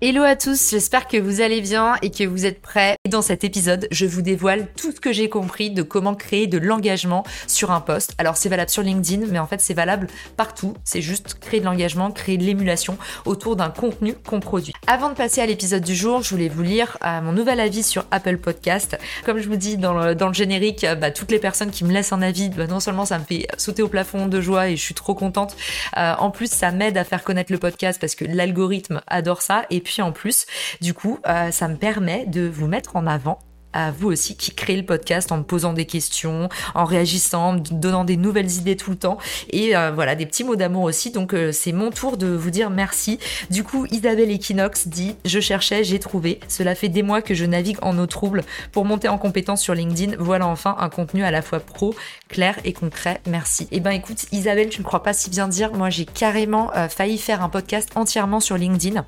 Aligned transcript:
Hello 0.00 0.24
à 0.24 0.34
tous, 0.34 0.70
j'espère 0.70 1.06
que 1.06 1.16
vous 1.16 1.40
allez 1.40 1.60
bien 1.60 1.94
et 2.02 2.10
que 2.10 2.24
vous 2.24 2.44
êtes 2.44 2.60
prêts. 2.60 2.96
Dans 3.08 3.22
cet 3.22 3.44
épisode, 3.44 3.86
je 3.92 4.06
vous 4.06 4.22
dévoile 4.22 4.66
tout 4.76 4.90
ce 4.90 5.00
que 5.00 5.12
j'ai 5.12 5.28
compris 5.28 5.70
de 5.70 5.82
comment 5.82 6.16
créer 6.16 6.48
de 6.48 6.58
l'engagement 6.58 7.24
sur 7.46 7.70
un 7.70 7.80
poste. 7.80 8.12
Alors 8.18 8.36
c'est 8.36 8.48
valable 8.48 8.70
sur 8.70 8.82
LinkedIn, 8.82 9.26
mais 9.30 9.38
en 9.38 9.46
fait 9.46 9.60
c'est 9.60 9.72
valable 9.72 10.08
partout. 10.36 10.74
C'est 10.82 11.00
juste 11.00 11.34
créer 11.34 11.60
de 11.60 11.64
l'engagement, 11.64 12.10
créer 12.10 12.36
de 12.36 12.44
l'émulation 12.44 12.98
autour 13.24 13.54
d'un 13.54 13.70
contenu 13.70 14.14
qu'on 14.14 14.40
produit. 14.40 14.74
Avant 14.88 15.10
de 15.10 15.14
passer 15.14 15.40
à 15.40 15.46
l'épisode 15.46 15.84
du 15.84 15.94
jour, 15.94 16.22
je 16.22 16.30
voulais 16.30 16.48
vous 16.48 16.62
lire 16.62 16.98
euh, 17.04 17.20
mon 17.22 17.32
nouvel 17.32 17.60
avis 17.60 17.84
sur 17.84 18.04
Apple 18.10 18.38
Podcast. 18.38 18.98
Comme 19.24 19.38
je 19.38 19.48
vous 19.48 19.56
dis 19.56 19.76
dans 19.76 19.94
le, 19.94 20.16
générique, 20.32 20.82
euh, 20.82 20.96
bah, 20.96 21.12
toutes 21.12 21.30
les 21.30 21.38
personnes 21.38 21.70
qui 21.70 21.84
me 21.84 21.92
laissent 21.92 22.12
un 22.12 22.20
avis, 22.20 22.50
bah, 22.50 22.66
non 22.66 22.80
seulement 22.80 23.06
ça 23.06 23.20
me 23.20 23.24
fait 23.24 23.46
sauter 23.58 23.82
au 23.82 23.88
plafond 23.88 24.26
de 24.26 24.40
joie 24.40 24.68
et 24.68 24.76
je 24.76 24.82
suis 24.82 24.94
trop 24.94 25.14
contente, 25.14 25.56
euh, 25.96 26.14
en 26.18 26.32
plus 26.32 26.50
ça 26.50 26.72
m'aide 26.72 26.98
à 26.98 27.04
faire 27.04 27.22
connaître 27.22 27.52
le 27.52 27.58
podcast 27.58 28.00
parce 28.00 28.16
que 28.16 28.24
l'algorithme 28.24 29.00
adore 29.06 29.40
ça. 29.40 29.64
Et 29.70 29.83
puis 29.84 30.02
en 30.02 30.10
plus, 30.10 30.46
du 30.80 30.94
coup, 30.94 31.20
euh, 31.28 31.52
ça 31.52 31.68
me 31.68 31.76
permet 31.76 32.26
de 32.26 32.48
vous 32.48 32.66
mettre 32.66 32.96
en 32.96 33.06
avant 33.06 33.38
à 33.74 33.90
vous 33.90 34.08
aussi 34.08 34.36
qui 34.36 34.54
créez 34.54 34.76
le 34.76 34.86
podcast 34.86 35.30
en 35.32 35.38
me 35.38 35.42
posant 35.42 35.72
des 35.72 35.84
questions, 35.84 36.48
en 36.74 36.84
réagissant, 36.84 37.48
en 37.48 37.52
me 37.54 37.58
donnant 37.58 38.04
des 38.04 38.16
nouvelles 38.16 38.52
idées 38.52 38.76
tout 38.76 38.90
le 38.90 38.96
temps 38.96 39.18
et 39.50 39.76
euh, 39.76 39.90
voilà 39.90 40.14
des 40.14 40.24
petits 40.24 40.44
mots 40.44 40.56
d'amour 40.56 40.84
aussi. 40.84 41.10
Donc 41.10 41.34
euh, 41.34 41.52
c'est 41.52 41.72
mon 41.72 41.90
tour 41.90 42.16
de 42.16 42.28
vous 42.28 42.50
dire 42.50 42.70
merci. 42.70 43.18
Du 43.50 43.64
coup, 43.64 43.86
Isabelle 43.90 44.30
Equinox 44.30 44.88
dit 44.88 45.16
je 45.24 45.40
cherchais, 45.40 45.84
j'ai 45.84 45.98
trouvé. 45.98 46.40
Cela 46.48 46.74
fait 46.74 46.88
des 46.88 47.02
mois 47.02 47.20
que 47.20 47.34
je 47.34 47.44
navigue 47.44 47.78
en 47.82 47.98
eau 47.98 48.06
trouble 48.06 48.44
pour 48.72 48.84
monter 48.84 49.08
en 49.08 49.18
compétence 49.18 49.60
sur 49.60 49.74
LinkedIn. 49.74 50.16
Voilà 50.18 50.46
enfin 50.46 50.76
un 50.78 50.88
contenu 50.88 51.24
à 51.24 51.32
la 51.32 51.42
fois 51.42 51.58
pro, 51.58 51.94
clair 52.28 52.58
et 52.64 52.72
concret. 52.72 53.20
Merci. 53.26 53.64
Et 53.64 53.78
eh 53.78 53.80
ben 53.80 53.90
écoute 53.90 54.26
Isabelle, 54.30 54.68
tu 54.68 54.80
ne 54.80 54.84
crois 54.86 55.02
pas 55.02 55.12
si 55.12 55.30
bien 55.30 55.48
dire. 55.48 55.72
Moi 55.74 55.90
j'ai 55.90 56.04
carrément 56.04 56.70
failli 56.88 57.18
faire 57.18 57.42
un 57.42 57.48
podcast 57.48 57.90
entièrement 57.96 58.40
sur 58.40 58.56
LinkedIn. 58.56 59.04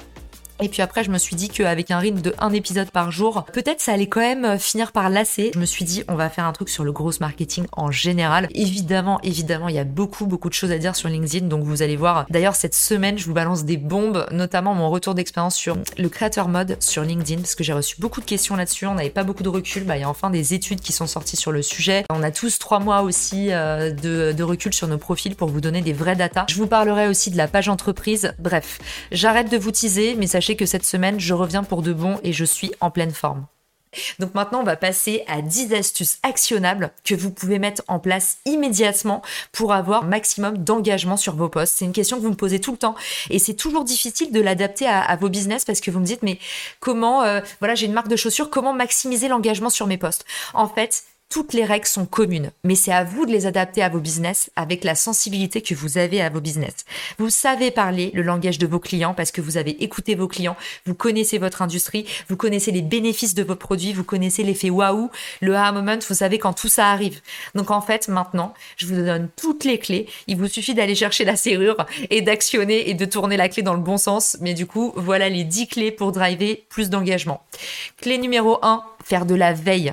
Et 0.61 0.69
puis 0.69 0.83
après, 0.83 1.05
je 1.05 1.11
me 1.11 1.19
suis 1.19 1.37
dit 1.37 1.49
qu'avec 1.49 1.91
un 1.91 1.99
rythme 1.99 2.21
de 2.21 2.35
un 2.39 2.53
épisode 2.53 2.91
par 2.91 3.11
jour, 3.11 3.45
peut-être 3.53 3.81
ça 3.81 3.93
allait 3.93 4.07
quand 4.07 4.21
même 4.21 4.45
euh, 4.45 4.59
finir 4.59 4.93
par 4.93 5.11
lasser. 5.11 5.51
Je 5.55 5.59
me 5.59 5.67
suis 5.67 5.85
dit, 5.85 6.03
on 6.09 6.15
va 6.15 6.31
faire 6.31 6.45
un 6.45 6.53
truc 6.53 6.69
sur 6.69 6.85
le 6.85 6.93
gros 6.93 7.13
marketing 7.21 7.67
en 7.73 7.91
général. 7.91 8.49
Évidemment, 8.55 9.21
évidemment, 9.23 9.69
il 9.69 9.75
y 9.75 9.79
a 9.79 9.85
beaucoup, 9.85 10.27
beaucoup 10.27 10.49
de 10.49 10.55
choses 10.55 10.73
à 10.73 10.79
dire 10.79 10.97
sur 10.97 11.09
LinkedIn, 11.09 11.47
donc 11.47 11.65
vous 11.65 11.83
allez 11.83 11.97
voir. 11.97 12.27
D'ailleurs, 12.31 12.55
cette 12.55 12.75
semaine, 12.75 13.19
je 13.19 13.27
vous 13.27 13.35
balance 13.35 13.65
des 13.65 13.77
bombes, 13.77 14.27
notamment 14.31 14.75
mon 14.75 14.91
retour 14.91 15.15
d'expérience 15.15 15.57
sur 15.57 15.77
le 15.99 16.09
créateur 16.09 16.49
mode 16.49 16.77
sur 16.81 17.03
LinkedIn, 17.03 17.41
parce 17.43 17.55
que 17.55 17.65
j'ai 17.65 17.73
reçu 17.73 17.97
beaucoup 17.99 18.21
de 18.21 18.27
questions 18.27 18.57
là-dessus. 18.57 18.87
On 18.87 18.95
n'avait 18.95 19.11
pas 19.11 19.25
beaucoup 19.25 19.43
de 19.43 19.49
recul. 19.49 19.85
Bah, 19.85 19.97
il 19.97 20.01
y 20.01 20.05
a 20.05 20.09
enfin 20.09 20.31
des 20.31 20.55
études 20.55 20.81
qui 20.81 20.93
sont 20.93 21.07
sorties 21.07 21.37
sur 21.37 21.53
le 21.53 21.63
sujet. 21.63 22.05
On 22.11 22.23
a 22.23 22.31
tous 22.31 22.59
trois 22.59 22.81
mois 22.81 23.03
aussi 23.03 23.49
euh, 23.51 23.91
de, 23.91 24.33
de 24.33 24.43
recul 24.43 24.73
sur 24.73 24.89
nos 24.89 24.99
profils 24.99 25.37
pour 25.37 25.49
vous 25.49 25.61
donner 25.61 25.83
des 25.83 25.93
vraies 25.93 26.17
datas. 26.17 26.47
Je 26.49 26.57
vous 26.57 26.67
parlerai 26.67 27.09
aussi 27.09 27.31
de 27.31 27.37
la 27.37 27.49
page 27.49 27.69
entreprise. 27.69 28.33
Bref, 28.39 28.79
j'arrête 29.13 29.51
de 29.51 29.57
vous 29.59 29.71
teaser, 29.71 30.15
mais 30.17 30.27
sachez 30.27 30.46
que 30.55 30.67
cette 30.67 30.85
semaine, 30.85 31.19
je 31.19 31.35
reviens 31.35 31.65
pour 31.65 31.83
de 31.83 31.93
bon 31.93 32.21
et 32.23 32.33
je 32.33 32.45
suis 32.45 32.71
en 32.81 32.93
pleine 32.93 33.11
forme. 33.11 33.47
Donc 34.19 34.35
maintenant, 34.35 34.61
on 34.61 34.65
va 34.65 34.77
passer 34.77 35.25
à 35.27 35.43
10 35.43 35.73
astuces 35.75 36.19
actionnables 36.23 36.91
que 37.05 37.15
vous 37.15 37.31
pouvez 37.31 37.59
mettre 37.59 37.83
en 37.89 37.99
place 37.99 38.39
immédiatement 38.45 39.23
pour 39.53 39.73
avoir 39.73 40.05
maximum 40.05 40.59
d'engagement 40.59 41.17
sur 41.17 41.35
vos 41.35 41.49
posts. 41.49 41.77
C'est 41.79 41.85
une 41.85 41.93
question 41.93 42.19
que 42.19 42.23
vous 42.23 42.31
me 42.31 42.37
posez 42.37 42.61
tout 42.61 42.73
le 42.73 42.79
temps 42.79 42.95
et 43.31 43.39
c'est 43.39 43.55
toujours 43.55 43.85
difficile 43.85 44.33
de 44.33 44.41
l'adapter 44.41 44.87
à, 44.87 45.17
vos 45.17 45.29
business 45.29 45.65
parce 45.65 45.81
que 45.81 45.91
vous 45.91 46.01
me 46.01 46.05
dites 46.05 46.23
mais 46.23 46.39
comment, 46.81 47.23
euh, 47.23 47.41
voilà, 47.61 47.75
j'ai 47.75 47.87
une 47.87 47.93
marque 47.93 48.09
de 48.09 48.17
chaussures, 48.17 48.51
comment 48.51 48.73
maximiser 48.73 49.29
l'engagement 49.29 49.71
sur 49.71 49.87
mes 49.87 49.99
posts 49.99 50.25
En 50.55 50.69
fait, 50.69 51.05
toutes 51.29 51.55
les 51.55 51.65
règles 51.65 51.87
sont 51.87 52.07
communes, 52.07 52.51
mais 52.65 52.75
c'est 52.77 52.93
à 52.93 53.05
vous 53.05 53.27
de 53.27 53.33
les 53.33 53.47
adapter 53.47 53.83
à 53.83 53.89
vos 53.89 53.99
business 53.99 54.51
avec 54.55 54.85
la 54.85 54.95
sensibilité 54.95 55.61
que 55.61 55.75
vous 55.75 55.99
avez 55.99 56.23
à 56.23 56.31
vos 56.31 56.41
business. 56.41 56.85
Vous 57.19 57.31
savez 57.31 57.71
parler 57.71 58.11
le 58.15 58.23
langage 58.23 58.59
de 58.59 58.67
vos 58.67 58.79
clients 58.79 59.13
parce 59.13 59.33
que 59.33 59.41
vous 59.41 59.57
avez 59.57 59.83
écouté 59.83 60.15
vos 60.15 60.29
clients, 60.29 60.57
vous 60.87 60.95
connaissez 60.95 61.39
votre 61.39 61.63
industrie, 61.63 62.07
vous 62.29 62.37
connaissez 62.37 62.71
les 62.71 62.83
bénéfices 62.83 63.35
de 63.35 63.43
vos 63.43 63.57
produits, 63.57 63.93
vous 63.93 64.05
connaissez 64.05 64.45
l'effet 64.45 64.71
waouh, 64.71 65.11
le 65.41 65.55
aha 65.55 65.73
moment, 65.73 65.99
vous 66.09 66.15
savez 66.15 66.39
quand 66.39 66.53
tout 66.53 66.69
ça 66.69 66.91
arrive. 66.91 67.21
Donc 67.55 67.71
en 67.71 67.81
fait, 67.81 68.09
maintenant, 68.09 68.55
je 68.77 68.87
vous 68.87 68.95
donne 68.95 69.29
toutes 69.37 69.65
les 69.65 69.79
clés. 69.79 70.07
Il 70.29 70.37
vous 70.37 70.49
suffit 70.49 70.75
d'aller 70.75 70.95
chercher 70.95 71.25
la 71.25 71.37
serrure 71.37 71.87
et 72.11 72.23
d'actionner 72.23 72.89
et 72.89 72.95
de 72.95 73.05
tourner 73.05 73.37
la 73.37 73.49
clé 73.49 73.63
dans 73.63 73.75
le 73.75 73.81
bon 73.81 73.99
sens. 73.99 74.37
Mais 74.41 74.55
du 74.55 74.67
coup, 74.67 74.93
voilà 74.97 75.29
les 75.29 75.45
10 75.45 75.69
clés 75.69 75.91
pour 75.91 76.13
driver 76.13 76.65
plus 76.69 76.89
d'engagement. 76.89 77.43
Clé 78.01 78.19
numéro 78.19 78.59
1, 78.63 78.83
faire 79.05 79.27
de 79.27 79.35
la 79.35 79.53
veille. 79.53 79.93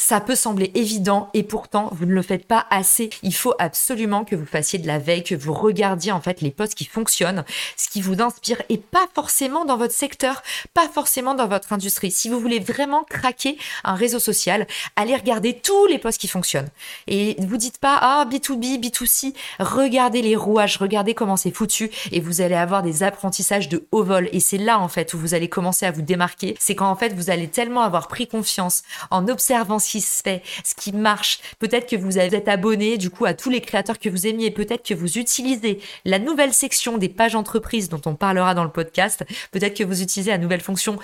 Ça 0.00 0.20
peut 0.20 0.36
sembler 0.36 0.70
évident 0.76 1.28
et 1.34 1.42
pourtant 1.42 1.90
vous 1.92 2.06
ne 2.06 2.12
le 2.12 2.22
faites 2.22 2.46
pas 2.46 2.66
assez. 2.70 3.10
Il 3.24 3.34
faut 3.34 3.54
absolument 3.58 4.24
que 4.24 4.36
vous 4.36 4.46
fassiez 4.46 4.78
de 4.78 4.86
la 4.86 5.00
veille, 5.00 5.24
que 5.24 5.34
vous 5.34 5.52
regardiez 5.52 6.12
en 6.12 6.20
fait 6.20 6.40
les 6.40 6.52
posts 6.52 6.76
qui 6.76 6.84
fonctionnent, 6.84 7.44
ce 7.76 7.88
qui 7.88 8.00
vous 8.00 8.22
inspire 8.22 8.62
et 8.68 8.78
pas 8.78 9.08
forcément 9.12 9.64
dans 9.64 9.76
votre 9.76 9.92
secteur, 9.92 10.42
pas 10.72 10.88
forcément 10.88 11.34
dans 11.34 11.48
votre 11.48 11.72
industrie. 11.72 12.12
Si 12.12 12.28
vous 12.28 12.38
voulez 12.38 12.60
vraiment 12.60 13.02
craquer 13.02 13.58
un 13.82 13.94
réseau 13.94 14.20
social, 14.20 14.68
allez 14.94 15.16
regarder 15.16 15.58
tous 15.58 15.86
les 15.86 15.98
posts 15.98 16.20
qui 16.20 16.28
fonctionnent. 16.28 16.70
Et 17.08 17.34
vous 17.40 17.56
dites 17.56 17.78
pas 17.78 17.98
ah 18.00 18.24
B2B, 18.30 18.80
B2C, 18.80 19.34
regardez 19.58 20.22
les 20.22 20.36
rouages, 20.36 20.76
regardez 20.76 21.14
comment 21.14 21.36
c'est 21.36 21.50
foutu 21.50 21.90
et 22.12 22.20
vous 22.20 22.40
allez 22.40 22.54
avoir 22.54 22.84
des 22.84 23.02
apprentissages 23.02 23.68
de 23.68 23.84
haut 23.90 24.04
vol 24.04 24.28
et 24.32 24.38
c'est 24.38 24.58
là 24.58 24.78
en 24.78 24.88
fait 24.88 25.12
où 25.12 25.18
vous 25.18 25.34
allez 25.34 25.48
commencer 25.48 25.86
à 25.86 25.90
vous 25.90 26.02
démarquer, 26.02 26.54
c'est 26.60 26.76
quand 26.76 26.88
en 26.88 26.96
fait 26.96 27.12
vous 27.14 27.30
allez 27.30 27.48
tellement 27.48 27.82
avoir 27.82 28.06
pris 28.06 28.28
confiance 28.28 28.84
en 29.10 29.26
observant 29.26 29.80
qui 29.88 30.00
se 30.00 30.22
fait, 30.22 30.42
ce 30.64 30.74
qui 30.74 30.92
marche. 30.92 31.40
Peut-être 31.58 31.88
que 31.88 31.96
vous 31.96 32.18
êtes 32.18 32.48
abonné 32.48 32.98
du 32.98 33.10
coup 33.10 33.24
à 33.24 33.34
tous 33.34 33.50
les 33.50 33.60
créateurs 33.60 33.98
que 33.98 34.08
vous 34.08 34.26
aimiez. 34.26 34.50
Peut-être 34.50 34.86
que 34.86 34.94
vous 34.94 35.18
utilisez 35.18 35.80
la 36.04 36.18
nouvelle 36.18 36.52
section 36.52 36.98
des 36.98 37.08
pages 37.08 37.34
entreprises 37.34 37.88
dont 37.88 38.02
on 38.06 38.14
parlera 38.14 38.54
dans 38.54 38.64
le 38.64 38.70
podcast. 38.70 39.24
Peut-être 39.50 39.76
que 39.76 39.84
vous 39.84 40.02
utilisez 40.02 40.30
la 40.30 40.38
nouvelle 40.38 40.60
fonction 40.60 40.98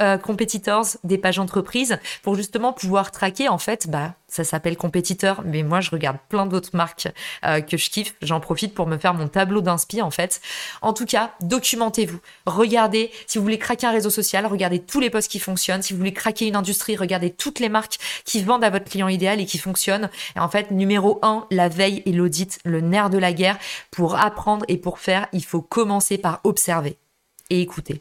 euh, 0.00 0.18
competitors 0.18 0.86
des 1.04 1.18
pages 1.18 1.38
entreprises 1.38 1.98
pour 2.22 2.34
justement 2.34 2.72
pouvoir 2.72 3.10
traquer 3.10 3.48
en 3.48 3.58
fait 3.58 3.88
bah 3.88 4.14
ça 4.32 4.44
s'appelle 4.44 4.78
compétiteur, 4.78 5.42
mais 5.44 5.62
moi 5.62 5.82
je 5.82 5.90
regarde 5.90 6.16
plein 6.30 6.46
d'autres 6.46 6.74
marques 6.74 7.06
euh, 7.44 7.60
que 7.60 7.76
je 7.76 7.90
kiffe. 7.90 8.14
J'en 8.22 8.40
profite 8.40 8.72
pour 8.72 8.86
me 8.86 8.96
faire 8.96 9.12
mon 9.12 9.28
tableau 9.28 9.60
d'inspi 9.60 10.00
en 10.00 10.10
fait. 10.10 10.40
En 10.80 10.94
tout 10.94 11.04
cas, 11.04 11.34
documentez-vous. 11.42 12.18
Regardez, 12.46 13.10
si 13.26 13.36
vous 13.36 13.44
voulez 13.44 13.58
craquer 13.58 13.86
un 13.86 13.90
réseau 13.90 14.08
social, 14.08 14.46
regardez 14.46 14.78
tous 14.78 15.00
les 15.00 15.10
posts 15.10 15.30
qui 15.30 15.38
fonctionnent. 15.38 15.82
Si 15.82 15.92
vous 15.92 15.98
voulez 15.98 16.14
craquer 16.14 16.46
une 16.46 16.56
industrie, 16.56 16.96
regardez 16.96 17.30
toutes 17.30 17.60
les 17.60 17.68
marques 17.68 17.98
qui 18.24 18.42
vendent 18.42 18.64
à 18.64 18.70
votre 18.70 18.86
client 18.86 19.08
idéal 19.08 19.38
et 19.38 19.44
qui 19.44 19.58
fonctionnent. 19.58 20.08
Et 20.34 20.40
en 20.40 20.48
fait, 20.48 20.70
numéro 20.70 21.18
un, 21.20 21.46
la 21.50 21.68
veille 21.68 22.02
et 22.06 22.12
l'audit, 22.12 22.58
le 22.64 22.80
nerf 22.80 23.10
de 23.10 23.18
la 23.18 23.34
guerre. 23.34 23.58
Pour 23.90 24.18
apprendre 24.18 24.64
et 24.68 24.78
pour 24.78 24.98
faire, 24.98 25.26
il 25.34 25.44
faut 25.44 25.60
commencer 25.60 26.16
par 26.16 26.40
observer 26.44 26.96
et 27.50 27.60
écouter. 27.60 28.00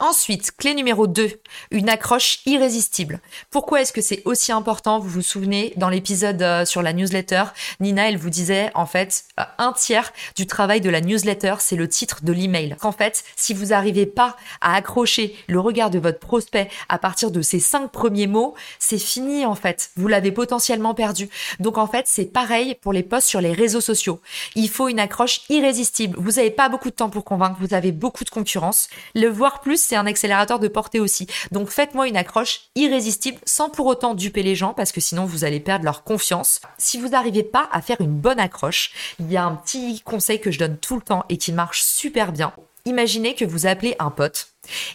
Ensuite, 0.00 0.50
clé 0.56 0.74
numéro 0.74 1.06
2, 1.06 1.30
une 1.70 1.88
accroche 1.88 2.40
irrésistible. 2.46 3.20
Pourquoi 3.50 3.80
est-ce 3.80 3.92
que 3.92 4.00
c'est 4.00 4.22
aussi 4.24 4.50
important 4.50 4.98
Vous 4.98 5.08
vous 5.08 5.22
souvenez, 5.22 5.72
dans 5.76 5.88
l'épisode 5.88 6.42
euh, 6.42 6.64
sur 6.64 6.82
la 6.82 6.92
newsletter, 6.92 7.44
Nina, 7.78 8.08
elle 8.08 8.16
vous 8.16 8.28
disait, 8.28 8.72
en 8.74 8.86
fait, 8.86 9.22
euh, 9.38 9.44
un 9.58 9.72
tiers 9.72 10.12
du 10.34 10.48
travail 10.48 10.80
de 10.80 10.90
la 10.90 11.00
newsletter, 11.00 11.54
c'est 11.60 11.76
le 11.76 11.88
titre 11.88 12.24
de 12.24 12.32
l'email. 12.32 12.76
En 12.82 12.90
fait, 12.90 13.22
si 13.36 13.54
vous 13.54 13.66
n'arrivez 13.66 14.04
pas 14.04 14.36
à 14.60 14.74
accrocher 14.74 15.36
le 15.46 15.60
regard 15.60 15.90
de 15.90 16.00
votre 16.00 16.18
prospect 16.18 16.68
à 16.88 16.98
partir 16.98 17.30
de 17.30 17.40
ces 17.40 17.60
cinq 17.60 17.92
premiers 17.92 18.26
mots, 18.26 18.56
c'est 18.80 18.98
fini, 18.98 19.46
en 19.46 19.54
fait. 19.54 19.92
Vous 19.96 20.08
l'avez 20.08 20.32
potentiellement 20.32 20.94
perdu. 20.94 21.28
Donc, 21.60 21.78
en 21.78 21.86
fait, 21.86 22.08
c'est 22.08 22.32
pareil 22.32 22.74
pour 22.80 22.92
les 22.92 23.04
posts 23.04 23.28
sur 23.28 23.40
les 23.40 23.52
réseaux 23.52 23.80
sociaux. 23.80 24.20
Il 24.56 24.68
faut 24.68 24.88
une 24.88 24.98
accroche 24.98 25.42
irrésistible. 25.50 26.16
Vous 26.18 26.32
n'avez 26.32 26.50
pas 26.50 26.68
beaucoup 26.68 26.90
de 26.90 26.96
temps 26.96 27.10
pour 27.10 27.24
convaincre, 27.24 27.58
vous 27.60 27.74
avez 27.74 27.92
beaucoup 27.92 28.24
de 28.24 28.30
concurrence. 28.30 28.88
Le 29.14 29.28
voir 29.28 29.60
plus, 29.60 29.83
c'est 29.84 29.96
un 29.96 30.06
accélérateur 30.06 30.58
de 30.58 30.68
portée 30.68 31.00
aussi. 31.00 31.26
Donc 31.52 31.68
faites-moi 31.68 32.08
une 32.08 32.16
accroche 32.16 32.62
irrésistible 32.74 33.38
sans 33.44 33.70
pour 33.70 33.86
autant 33.86 34.14
duper 34.14 34.42
les 34.42 34.54
gens 34.54 34.74
parce 34.74 34.92
que 34.92 35.00
sinon 35.00 35.24
vous 35.24 35.44
allez 35.44 35.60
perdre 35.60 35.84
leur 35.84 36.04
confiance. 36.04 36.60
Si 36.78 36.98
vous 36.98 37.08
n'arrivez 37.08 37.42
pas 37.42 37.68
à 37.72 37.82
faire 37.82 38.00
une 38.00 38.18
bonne 38.18 38.40
accroche, 38.40 38.92
il 39.20 39.30
y 39.30 39.36
a 39.36 39.44
un 39.44 39.54
petit 39.54 40.00
conseil 40.00 40.40
que 40.40 40.50
je 40.50 40.58
donne 40.58 40.78
tout 40.78 40.96
le 40.96 41.02
temps 41.02 41.24
et 41.28 41.36
qui 41.36 41.52
marche 41.52 41.82
super 41.82 42.32
bien. 42.32 42.52
Imaginez 42.86 43.34
que 43.34 43.44
vous 43.44 43.66
appelez 43.66 43.96
un 43.98 44.10
pote 44.10 44.48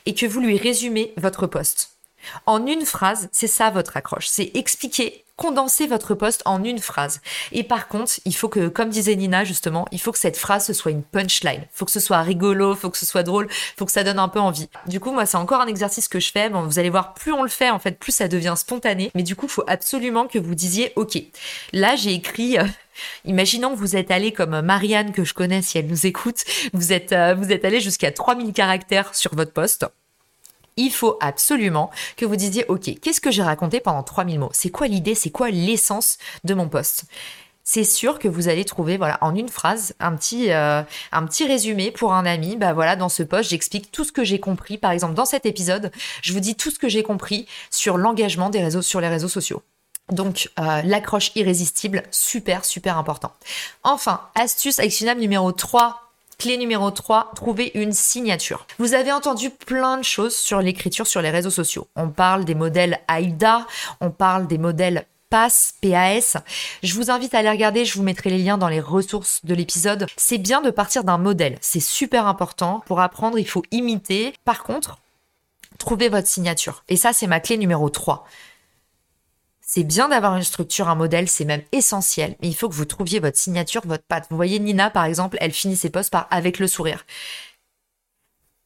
et 0.06 0.14
que 0.14 0.26
vous 0.26 0.40
lui 0.40 0.58
résumez 0.58 1.14
votre 1.18 1.48
poste. 1.48 1.99
En 2.46 2.66
une 2.66 2.86
phrase, 2.86 3.30
c'est 3.32 3.48
ça 3.48 3.70
votre 3.70 3.98
accroche. 3.98 4.28
C'est 4.28 4.52
expliquer, 4.54 5.24
condenser 5.40 5.88
votre 5.88 6.16
poste 6.16 6.42
en 6.44 6.66
une 6.66 6.80
phrase. 6.80 7.22
Et 7.54 7.64
par 7.64 7.88
contre, 7.88 8.12
il 8.26 8.36
faut 8.36 8.50
que, 8.50 8.68
comme 8.68 8.90
disait 8.90 9.16
Nina 9.16 9.46
justement, 9.46 9.88
il 9.94 10.00
faut 10.00 10.12
que 10.12 10.20
cette 10.20 10.36
phrase 10.36 10.70
soit 10.74 10.92
une 10.92 11.02
punchline. 11.02 11.62
Il 11.62 11.70
faut 11.72 11.86
que 11.86 11.92
ce 11.92 12.02
soit 12.02 12.22
rigolo, 12.22 12.74
il 12.74 12.78
faut 12.78 12.90
que 12.90 12.98
ce 12.98 13.06
soit 13.06 13.24
drôle, 13.24 13.48
il 13.50 13.78
faut 13.78 13.86
que 13.86 13.92
ça 13.94 14.04
donne 14.04 14.20
un 14.20 14.28
peu 14.28 14.42
envie. 14.42 14.68
Du 14.86 15.00
coup, 15.00 15.12
moi, 15.12 15.26
c'est 15.26 15.38
encore 15.38 15.62
un 15.62 15.68
exercice 15.68 16.10
que 16.10 16.20
je 16.20 16.30
fais. 16.30 16.50
Bon, 16.50 16.64
vous 16.64 16.78
allez 16.78 16.90
voir, 16.90 17.14
plus 17.14 17.32
on 17.32 17.44
le 17.44 17.50
fait, 17.50 17.70
en 17.70 17.80
fait, 17.80 17.98
plus 17.98 18.12
ça 18.12 18.28
devient 18.28 18.56
spontané. 18.58 19.12
Mais 19.16 19.24
du 19.24 19.38
coup, 19.38 19.46
il 19.46 19.52
faut 19.52 19.64
absolument 19.68 20.28
que 20.28 20.40
vous 20.40 20.56
disiez, 20.56 20.92
OK, 20.98 21.18
là, 21.72 21.96
j'ai 21.96 22.14
écrit... 22.14 22.58
Euh, 22.58 22.66
imaginons 23.24 23.72
que 23.72 23.78
vous 23.78 23.96
êtes 23.96 24.12
allé 24.12 24.34
comme 24.34 24.60
Marianne 24.60 25.14
que 25.14 25.24
je 25.24 25.34
connais 25.34 25.62
si 25.62 25.78
elle 25.78 25.88
nous 25.88 26.06
écoute, 26.06 26.44
vous 26.74 26.92
êtes 26.92 27.14
euh, 27.14 27.34
vous 27.34 27.54
êtes 27.54 27.64
allé 27.64 27.80
jusqu'à 27.80 28.12
3000 28.12 28.52
caractères 28.52 29.16
sur 29.16 29.34
votre 29.36 29.54
poste 29.54 29.86
il 30.80 30.92
faut 30.92 31.18
absolument 31.22 31.92
que 32.16 32.26
vous 32.26 32.36
disiez, 32.36 32.66
OK, 32.70 32.90
qu'est-ce 33.02 33.22
que 33.22 33.32
j'ai 33.32 33.44
raconté 33.44 33.80
pendant 33.80 34.04
3000 34.04 34.40
mots? 34.40 34.50
C'est 34.54 34.70
quoi 34.70 34.88
l'idée? 34.88 35.14
C'est 35.14 35.30
quoi 35.30 35.50
l'essence 35.50 36.18
de 36.44 36.54
mon 36.54 36.70
poste? 36.70 37.04
C'est 37.66 37.84
sûr 37.84 38.18
que 38.18 38.28
vous 38.28 38.48
allez 38.48 38.66
trouver 38.66 38.98
voilà 38.98 39.20
en 39.22 39.36
une 39.36 39.50
phrase 39.50 39.94
un 40.00 40.16
petit 40.16 40.52
euh, 40.52 40.82
résumé 41.42 41.92
pour 41.92 42.14
un 42.14 42.26
ami. 42.26 42.56
Bah 42.56 42.74
voilà 42.74 42.96
dans 42.96 43.10
ce 43.10 43.22
poste 43.22 43.52
j'explique 43.52 43.92
tout 43.92 44.04
ce 44.04 44.12
que 44.12 44.24
j'ai 44.24 44.40
compris. 44.40 44.80
Par 44.80 44.90
exemple 44.90 45.14
dans 45.14 45.26
cet 45.26 45.46
épisode 45.46 45.92
je 46.24 46.34
vous 46.34 46.40
dis 46.40 46.56
tout 46.56 46.72
ce 46.72 46.80
que 46.80 46.90
j'ai 46.90 47.04
compris 47.04 47.48
sur 47.70 47.98
l'engagement 47.98 48.50
des 48.50 48.64
réseaux 48.64 48.82
sur 48.82 49.02
les 49.02 49.08
réseaux 49.08 49.28
sociaux. 49.28 49.62
Donc 50.12 50.50
euh, 50.60 50.82
l'accroche 50.84 51.32
irrésistible 51.36 52.02
super 52.10 52.66
super 52.66 52.98
important. 52.98 53.34
Enfin 53.84 54.22
astuce 54.34 54.80
actionnable 54.80 55.22
numéro 55.22 55.52
3 55.52 56.09
Clé 56.40 56.56
numéro 56.56 56.90
3, 56.90 57.34
trouver 57.36 57.70
une 57.76 57.92
signature. 57.92 58.66
Vous 58.78 58.94
avez 58.94 59.12
entendu 59.12 59.50
plein 59.50 59.98
de 59.98 60.06
choses 60.06 60.38
sur 60.38 60.62
l'écriture 60.62 61.06
sur 61.06 61.22
les 61.22 61.32
réseaux 61.32 61.50
sociaux. 61.50 61.90
On 61.98 62.08
parle 62.08 62.46
des 62.46 62.56
modèles 62.56 63.02
AIDA, 63.10 63.68
on 64.00 64.10
parle 64.10 64.48
des 64.48 64.58
modèles 64.58 65.06
PAS, 65.30 65.74
PAS. 65.82 66.38
Je 66.82 66.96
vous 66.96 67.12
invite 67.12 67.34
à 67.36 67.40
aller 67.40 67.50
regarder, 67.50 67.84
je 67.84 67.94
vous 67.96 68.04
mettrai 68.04 68.30
les 68.30 68.38
liens 68.38 68.58
dans 68.58 68.70
les 68.70 68.80
ressources 68.80 69.44
de 69.44 69.54
l'épisode. 69.54 70.08
C'est 70.16 70.38
bien 70.38 70.62
de 70.62 70.70
partir 70.70 71.04
d'un 71.04 71.18
modèle, 71.18 71.58
c'est 71.60 71.82
super 71.82 72.26
important. 72.26 72.84
Pour 72.86 73.02
apprendre, 73.02 73.38
il 73.38 73.48
faut 73.48 73.64
imiter. 73.72 74.34
Par 74.46 74.64
contre, 74.64 74.98
trouvez 75.78 76.08
votre 76.08 76.30
signature. 76.30 76.86
Et 76.88 76.96
ça, 76.96 77.12
c'est 77.12 77.28
ma 77.28 77.42
clé 77.42 77.58
numéro 77.58 77.90
3. 77.90 78.26
C'est 79.72 79.84
bien 79.84 80.10
d'avoir 80.10 80.36
une 80.36 80.42
structure, 80.42 80.90
un 80.90 80.96
modèle, 80.96 81.30
c'est 81.30 81.46
même 81.46 81.62
essentiel, 81.72 82.36
mais 82.42 82.48
il 82.48 82.56
faut 82.56 82.68
que 82.70 82.74
vous 82.74 82.86
trouviez 82.86 83.20
votre 83.20 83.38
signature, 83.38 83.86
votre 83.86 84.04
patte. 84.04 84.26
Vous 84.32 84.36
voyez 84.36 84.58
Nina, 84.58 84.90
par 84.90 85.06
exemple, 85.06 85.38
elle 85.40 85.52
finit 85.52 85.76
ses 85.76 85.92
posts 85.92 86.10
par 86.10 86.26
avec 86.32 86.58
le 86.58 86.66
sourire. 86.66 87.06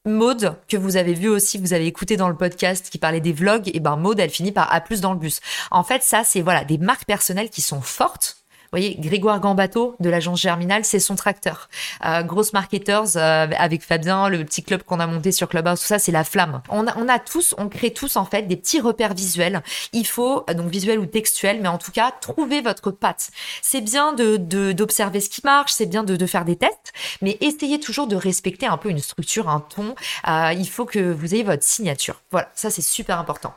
Maude, 0.06 0.56
que 0.70 0.78
vous 0.78 0.96
avez 0.96 1.14
vu 1.14 1.28
aussi, 1.28 1.58
vous 1.58 1.74
avez 1.74 1.88
écouté 1.88 2.16
dans 2.16 2.30
le 2.30 2.38
podcast 2.38 2.90
qui 2.90 3.00
parlait 3.00 3.20
des 3.20 3.34
vlogs, 3.34 3.70
et 3.74 3.82
ben 3.82 3.98
Maude, 3.98 4.22
elle 4.22 4.30
finit 4.30 4.54
par 4.54 4.74
A 4.74 4.80
plus 4.80 5.02
dans 5.02 5.12
le 5.12 5.20
bus. 5.20 5.42
En 5.72 5.84
fait, 5.84 6.04
ça, 6.04 6.24
c'est 6.24 6.40
voilà, 6.40 6.64
des 6.64 6.78
marques 6.78 7.04
personnelles 7.04 7.50
qui 7.50 7.62
sont 7.62 7.82
fortes, 7.82 8.38
voyez, 8.74 8.96
Grégoire 9.00 9.40
Gambato 9.40 9.96
de 10.00 10.10
l'agence 10.10 10.42
Germinal, 10.42 10.84
c'est 10.84 11.00
son 11.00 11.16
tracteur. 11.16 11.70
Euh, 12.06 12.24
Grosse 12.24 12.54
Marketers 12.54 13.16
euh, 13.18 13.48
avec 13.58 13.84
Fabien, 13.84 14.30
le 14.30 14.44
petit 14.44 14.64
club 14.64 14.84
qu'on 14.84 15.00
a 15.00 15.08
monté 15.08 15.32
sur 15.32 15.48
Clubhouse, 15.48 15.80
tout 15.80 15.88
ça, 15.88 16.00
c'est 16.00 16.12
la 16.12 16.24
flamme. 16.24 16.62
On 16.70 16.88
a, 16.88 16.98
on 16.98 17.08
a 17.08 17.20
tous, 17.20 17.54
on 17.58 17.70
crée 17.70 17.94
tous 17.94 18.16
en 18.16 18.26
fait 18.26 18.44
des 18.44 18.56
petits 18.56 18.82
repères 18.82 19.14
visuels. 19.14 19.62
Il 19.92 20.08
faut, 20.08 20.46
donc 20.56 20.70
visuel 20.70 21.00
ou 21.00 21.06
textuel, 21.06 21.60
mais 21.62 21.68
en 21.68 21.78
tout 21.78 21.92
cas, 21.92 22.12
trouver 22.20 22.62
votre 22.62 22.92
patte. 22.92 23.30
C'est 23.62 23.82
bien 23.82 24.14
de 24.14 24.38
d'observer 24.74 25.20
ce 25.20 25.30
qui 25.30 25.42
marche, 25.44 25.72
c'est 25.72 25.86
bien 25.86 26.04
de, 26.04 26.16
de, 26.16 26.26
faire 26.26 26.46
des 26.46 26.56
tests, 26.56 26.94
mais 27.22 27.38
essayez 27.42 27.80
toujours 27.80 28.08
de 28.08 28.16
respecter 28.16 28.66
un 28.66 28.78
peu 28.78 28.90
une 28.90 29.00
structure, 29.00 29.50
un 29.50 29.60
ton. 29.60 29.96
Euh, 30.28 30.54
il 30.54 30.68
faut 30.68 30.86
que 30.86 31.00
vous 31.12 31.36
ayez 31.36 31.44
votre 31.44 31.64
signature. 31.64 32.22
Voilà, 32.32 32.50
ça 32.56 32.70
c'est 32.70 32.82
super 32.82 33.20
important. 33.20 33.54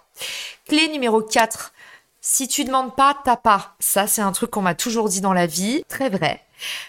Clé 0.68 0.88
numéro 0.88 1.22
4, 1.22 1.72
si 2.28 2.48
tu 2.48 2.64
demandes 2.64 2.96
pas, 2.96 3.16
t'as 3.24 3.36
pas. 3.36 3.76
Ça, 3.78 4.08
c'est 4.08 4.20
un 4.20 4.32
truc 4.32 4.50
qu'on 4.50 4.60
m'a 4.60 4.74
toujours 4.74 5.08
dit 5.08 5.20
dans 5.20 5.32
la 5.32 5.46
vie. 5.46 5.84
Très 5.88 6.10
vrai. 6.10 6.42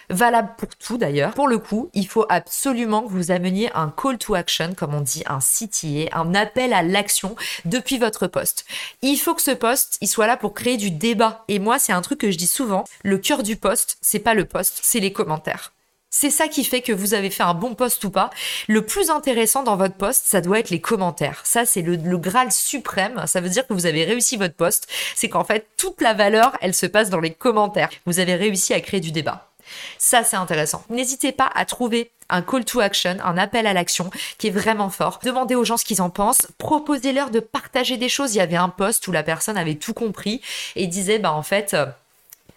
Valable 0.10 0.56
pour 0.58 0.70
tout 0.76 0.98
d'ailleurs. 0.98 1.36
Pour 1.36 1.48
le 1.48 1.60
coup, 1.60 1.92
il 1.94 2.08
faut 2.08 2.26
absolument 2.28 3.04
que 3.04 3.10
vous 3.10 3.30
ameniez 3.30 3.72
un 3.76 3.94
call 3.96 4.18
to 4.18 4.34
action, 4.34 4.74
comme 4.74 4.96
on 4.96 5.02
dit, 5.02 5.24
un 5.28 5.38
CTA, 5.38 6.18
un 6.18 6.34
appel 6.34 6.74
à 6.74 6.82
l'action 6.82 7.36
depuis 7.66 8.00
votre 8.00 8.26
poste. 8.26 8.66
Il 9.04 9.18
faut 9.18 9.36
que 9.36 9.44
ce 9.44 9.52
poste, 9.52 10.00
il 10.02 10.08
soit 10.08 10.26
là 10.26 10.38
pour 10.38 10.56
créer 10.56 10.76
du 10.76 10.90
débat. 10.90 11.46
Et 11.50 11.60
moi, 11.60 11.78
c'est 11.78 11.94
un 11.94 12.02
truc 12.02 12.20
que 12.20 12.32
je 12.32 12.38
dis 12.38 12.48
souvent. 12.48 12.86
Le 13.04 13.20
cœur 13.20 13.44
du 13.44 13.58
poste, 13.58 14.00
c'est 14.02 14.18
pas 14.18 14.34
le 14.34 14.46
poste, 14.46 14.80
c'est 14.82 15.00
les 15.00 15.14
commentaires. 15.14 15.72
C'est 16.10 16.30
ça 16.30 16.48
qui 16.48 16.64
fait 16.64 16.82
que 16.82 16.94
vous 16.94 17.14
avez 17.14 17.30
fait 17.30 17.44
un 17.44 17.54
bon 17.54 17.76
poste 17.76 18.04
ou 18.06 18.10
pas. 18.10 18.30
Le 18.68 18.86
plus 18.86 19.10
intéressant 19.10 19.64
dans 19.64 19.76
votre 19.76 19.96
poste, 19.96 20.26
ça 20.26 20.42
doit 20.42 20.60
être 20.60 20.70
les 20.70 20.80
commentaires. 20.80 21.42
Ça, 21.44 21.66
c'est 21.66 21.82
le, 21.82 21.98
graal 22.18 22.52
suprême. 22.52 23.22
Ça 23.28 23.42
veut 23.42 23.50
dire 23.50 23.68
que 23.68 23.74
vous 23.74 23.86
avez 23.86 24.06
réussi 24.06 24.38
votre 24.38 24.56
poste. 24.56 24.88
C'est 25.16 25.30
qu'en 25.30 25.44
fait, 25.44 25.68
toute 25.78 26.02
la 26.02 26.14
valeur, 26.14 26.58
elle 26.62 26.74
se 26.74 26.86
passe 26.86 27.10
dans 27.10 27.20
les 27.20 27.34
commentaires. 27.34 27.90
Vous 28.06 28.20
avez 28.20 28.36
réussi 28.36 28.74
à 28.74 28.80
créer 28.80 29.02
du 29.02 29.12
débat. 29.12 29.50
Ça, 29.98 30.24
c'est 30.24 30.38
intéressant. 30.38 30.84
N'hésitez 30.90 31.34
pas 31.34 31.50
à 31.54 31.66
trouver 31.66 32.12
un 32.30 32.42
call 32.42 32.66
to 32.66 32.80
action, 32.80 33.18
un 33.24 33.38
appel 33.38 33.68
à 33.68 33.74
l'action 33.74 34.10
qui 34.38 34.48
est 34.48 34.52
vraiment 34.52 34.90
fort. 34.90 35.20
Demandez 35.24 35.56
aux 35.56 35.66
gens 35.66 35.78
ce 35.78 35.86
qu'ils 35.86 36.02
en 36.02 36.10
pensent. 36.10 36.48
Proposez-leur 36.58 37.32
de 37.32 37.40
partager 37.40 37.98
des 37.98 38.10
choses. 38.10 38.34
Il 38.34 38.38
y 38.38 38.42
avait 38.42 38.56
un 38.56 38.70
poste 38.70 39.08
où 39.08 39.12
la 39.12 39.24
personne 39.24 39.58
avait 39.58 39.76
tout 39.76 39.94
compris 39.94 40.42
et 40.76 40.88
disait, 40.88 41.20
bah, 41.20 41.34
en 41.34 41.44
fait, 41.44 41.74
euh, 41.74 41.86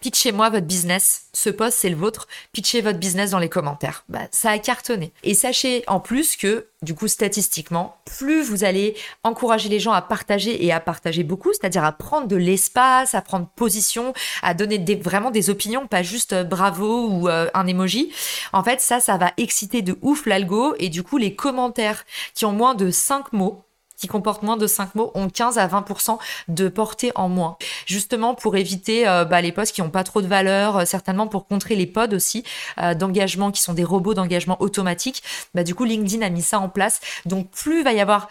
pitchez-moi 0.00 0.50
votre 0.50 0.66
business. 0.66 1.26
Ce 1.32 1.50
poste, 1.50 1.78
c'est 1.78 1.88
le 1.88 1.96
vôtre. 1.96 2.26
Pitchez 2.52 2.80
votre 2.80 2.98
business 2.98 3.30
dans 3.30 3.38
les 3.38 3.48
commentaires. 3.48 4.04
Bah, 4.08 4.20
ça 4.30 4.50
a 4.50 4.58
cartonné. 4.58 5.12
Et 5.22 5.34
sachez 5.34 5.84
en 5.86 6.00
plus 6.00 6.36
que, 6.36 6.66
du 6.82 6.94
coup, 6.94 7.08
statistiquement, 7.08 7.96
plus 8.04 8.42
vous 8.42 8.64
allez 8.64 8.96
encourager 9.22 9.68
les 9.68 9.78
gens 9.78 9.92
à 9.92 10.02
partager 10.02 10.64
et 10.64 10.72
à 10.72 10.80
partager 10.80 11.22
beaucoup, 11.22 11.52
c'est-à-dire 11.52 11.84
à 11.84 11.92
prendre 11.92 12.26
de 12.26 12.36
l'espace, 12.36 13.14
à 13.14 13.22
prendre 13.22 13.48
position, 13.54 14.12
à 14.42 14.54
donner 14.54 14.78
vraiment 14.96 15.30
des 15.30 15.50
opinions, 15.50 15.86
pas 15.86 16.02
juste 16.02 16.32
euh, 16.32 16.44
bravo 16.44 17.06
ou 17.08 17.28
euh, 17.28 17.48
un 17.54 17.66
emoji. 17.66 18.12
En 18.52 18.64
fait, 18.64 18.80
ça, 18.80 19.00
ça 19.00 19.16
va 19.16 19.32
exciter 19.36 19.82
de 19.82 19.96
ouf 20.02 20.26
l'algo 20.26 20.74
et 20.78 20.88
du 20.88 21.02
coup, 21.02 21.18
les 21.18 21.34
commentaires 21.34 22.04
qui 22.34 22.44
ont 22.44 22.52
moins 22.52 22.74
de 22.74 22.90
5 22.90 23.32
mots 23.32 23.64
qui 24.00 24.08
comportent 24.08 24.42
moins 24.42 24.56
de 24.56 24.66
5 24.66 24.94
mots 24.94 25.12
ont 25.14 25.28
15 25.28 25.58
à 25.58 25.68
20% 25.68 26.18
de 26.48 26.68
portée 26.68 27.12
en 27.14 27.28
moins. 27.28 27.56
Justement 27.86 28.34
pour 28.34 28.56
éviter 28.56 29.06
euh, 29.06 29.24
bah, 29.24 29.40
les 29.42 29.52
posts 29.52 29.74
qui 29.74 29.82
n'ont 29.82 29.90
pas 29.90 30.04
trop 30.04 30.22
de 30.22 30.26
valeur, 30.26 30.78
euh, 30.78 30.84
certainement 30.86 31.26
pour 31.26 31.46
contrer 31.46 31.76
les 31.76 31.86
pods 31.86 32.14
aussi 32.14 32.42
euh, 32.78 32.94
d'engagement 32.94 33.50
qui 33.50 33.60
sont 33.60 33.74
des 33.74 33.84
robots 33.84 34.14
d'engagement 34.14 34.60
automatique. 34.60 35.22
Bah, 35.54 35.64
du 35.64 35.74
coup, 35.74 35.84
LinkedIn 35.84 36.24
a 36.24 36.30
mis 36.30 36.42
ça 36.42 36.58
en 36.58 36.68
place. 36.68 37.00
Donc 37.26 37.50
plus 37.50 37.80
il 37.80 37.84
va 37.84 37.92
y 37.92 38.00
avoir 38.00 38.28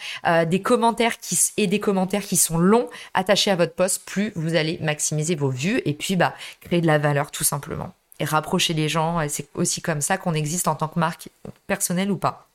des 0.47 0.61
commentaires 0.61 1.19
qui, 1.19 1.37
et 1.57 1.67
des 1.67 1.79
commentaires 1.79 2.23
qui 2.23 2.35
sont 2.35 2.57
longs 2.57 2.89
attachés 3.13 3.51
à 3.51 3.55
votre 3.55 3.73
post, 3.73 4.03
plus 4.05 4.31
vous 4.35 4.55
allez 4.55 4.79
maximiser 4.81 5.35
vos 5.35 5.49
vues 5.49 5.81
et 5.85 5.93
puis 5.93 6.15
bah, 6.15 6.33
créer 6.61 6.81
de 6.81 6.87
la 6.87 6.97
valeur 6.97 7.29
tout 7.31 7.43
simplement. 7.43 7.93
Et 8.19 8.25
rapprocher 8.25 8.73
les 8.73 8.89
gens, 8.89 9.19
c'est 9.29 9.47
aussi 9.53 9.81
comme 9.81 10.01
ça 10.01 10.17
qu'on 10.17 10.33
existe 10.33 10.67
en 10.67 10.75
tant 10.75 10.87
que 10.87 10.99
marque 10.99 11.29
personnelle 11.67 12.11
ou 12.11 12.17
pas. 12.17 12.47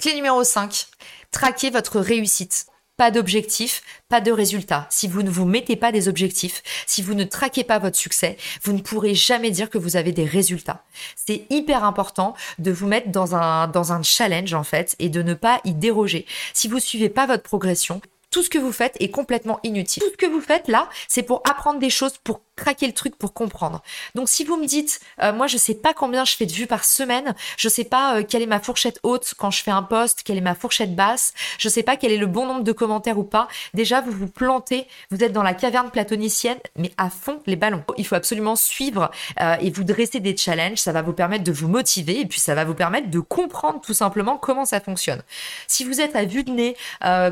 Clé 0.00 0.14
numéro 0.14 0.42
5, 0.42 0.86
traquez 1.30 1.68
votre 1.68 2.00
réussite. 2.00 2.64
Pas 2.96 3.10
d'objectif, 3.10 3.82
pas 4.08 4.22
de 4.22 4.32
résultat. 4.32 4.86
Si 4.88 5.06
vous 5.06 5.22
ne 5.22 5.28
vous 5.28 5.44
mettez 5.44 5.76
pas 5.76 5.92
des 5.92 6.08
objectifs, 6.08 6.62
si 6.86 7.02
vous 7.02 7.12
ne 7.12 7.24
traquez 7.24 7.64
pas 7.64 7.78
votre 7.78 7.98
succès, 7.98 8.38
vous 8.62 8.72
ne 8.72 8.80
pourrez 8.80 9.14
jamais 9.14 9.50
dire 9.50 9.68
que 9.68 9.76
vous 9.76 9.96
avez 9.96 10.12
des 10.12 10.24
résultats. 10.24 10.84
C'est 11.16 11.44
hyper 11.50 11.84
important 11.84 12.34
de 12.58 12.70
vous 12.70 12.86
mettre 12.86 13.10
dans 13.10 13.34
un, 13.34 13.68
dans 13.68 13.92
un 13.92 14.02
challenge 14.02 14.54
en 14.54 14.64
fait 14.64 14.96
et 15.00 15.10
de 15.10 15.20
ne 15.20 15.34
pas 15.34 15.60
y 15.64 15.74
déroger. 15.74 16.24
Si 16.54 16.66
vous 16.66 16.80
suivez 16.80 17.10
pas 17.10 17.26
votre 17.26 17.42
progression, 17.42 18.00
tout 18.30 18.42
ce 18.42 18.50
que 18.50 18.58
vous 18.58 18.72
faites 18.72 18.96
est 19.00 19.10
complètement 19.10 19.60
inutile. 19.62 20.02
Tout 20.02 20.10
ce 20.10 20.16
que 20.16 20.26
vous 20.26 20.40
faites 20.40 20.68
là, 20.68 20.88
c'est 21.08 21.22
pour 21.22 21.42
apprendre 21.48 21.78
des 21.78 21.90
choses, 21.90 22.16
pour 22.18 22.40
craquer 22.56 22.86
le 22.86 22.92
truc, 22.92 23.16
pour 23.16 23.32
comprendre. 23.32 23.82
Donc 24.14 24.28
si 24.28 24.44
vous 24.44 24.56
me 24.56 24.66
dites, 24.66 25.00
euh, 25.22 25.32
moi 25.32 25.46
je 25.46 25.56
sais 25.56 25.74
pas 25.74 25.94
combien 25.94 26.24
je 26.24 26.36
fais 26.36 26.46
de 26.46 26.52
vues 26.52 26.66
par 26.66 26.84
semaine, 26.84 27.34
je 27.56 27.68
sais 27.68 27.84
pas 27.84 28.16
euh, 28.16 28.22
quelle 28.22 28.42
est 28.42 28.46
ma 28.46 28.60
fourchette 28.60 29.00
haute 29.02 29.32
quand 29.38 29.50
je 29.50 29.62
fais 29.62 29.70
un 29.70 29.82
post, 29.82 30.22
quelle 30.24 30.36
est 30.36 30.42
ma 30.42 30.54
fourchette 30.54 30.94
basse, 30.94 31.32
je 31.58 31.68
sais 31.68 31.82
pas 31.82 31.96
quel 31.96 32.12
est 32.12 32.18
le 32.18 32.26
bon 32.26 32.46
nombre 32.46 32.62
de 32.62 32.72
commentaires 32.72 33.18
ou 33.18 33.24
pas. 33.24 33.48
Déjà 33.72 34.02
vous 34.02 34.12
vous 34.12 34.28
plantez, 34.28 34.86
vous 35.10 35.24
êtes 35.24 35.32
dans 35.32 35.42
la 35.42 35.54
caverne 35.54 35.90
platonicienne, 35.90 36.58
mais 36.76 36.92
à 36.98 37.08
fond 37.08 37.40
les 37.46 37.56
ballons. 37.56 37.82
Il 37.96 38.06
faut 38.06 38.14
absolument 38.14 38.56
suivre 38.56 39.10
euh, 39.40 39.56
et 39.60 39.70
vous 39.70 39.84
dresser 39.84 40.20
des 40.20 40.36
challenges. 40.36 40.78
Ça 40.78 40.92
va 40.92 41.00
vous 41.00 41.14
permettre 41.14 41.44
de 41.44 41.52
vous 41.52 41.68
motiver 41.68 42.20
et 42.20 42.26
puis 42.26 42.40
ça 42.40 42.54
va 42.54 42.64
vous 42.64 42.74
permettre 42.74 43.08
de 43.08 43.20
comprendre 43.20 43.80
tout 43.80 43.94
simplement 43.94 44.36
comment 44.36 44.66
ça 44.66 44.80
fonctionne. 44.80 45.22
Si 45.66 45.84
vous 45.84 46.02
êtes 46.02 46.14
à 46.14 46.24
vue 46.24 46.44
de 46.44 46.50
nez 46.50 46.76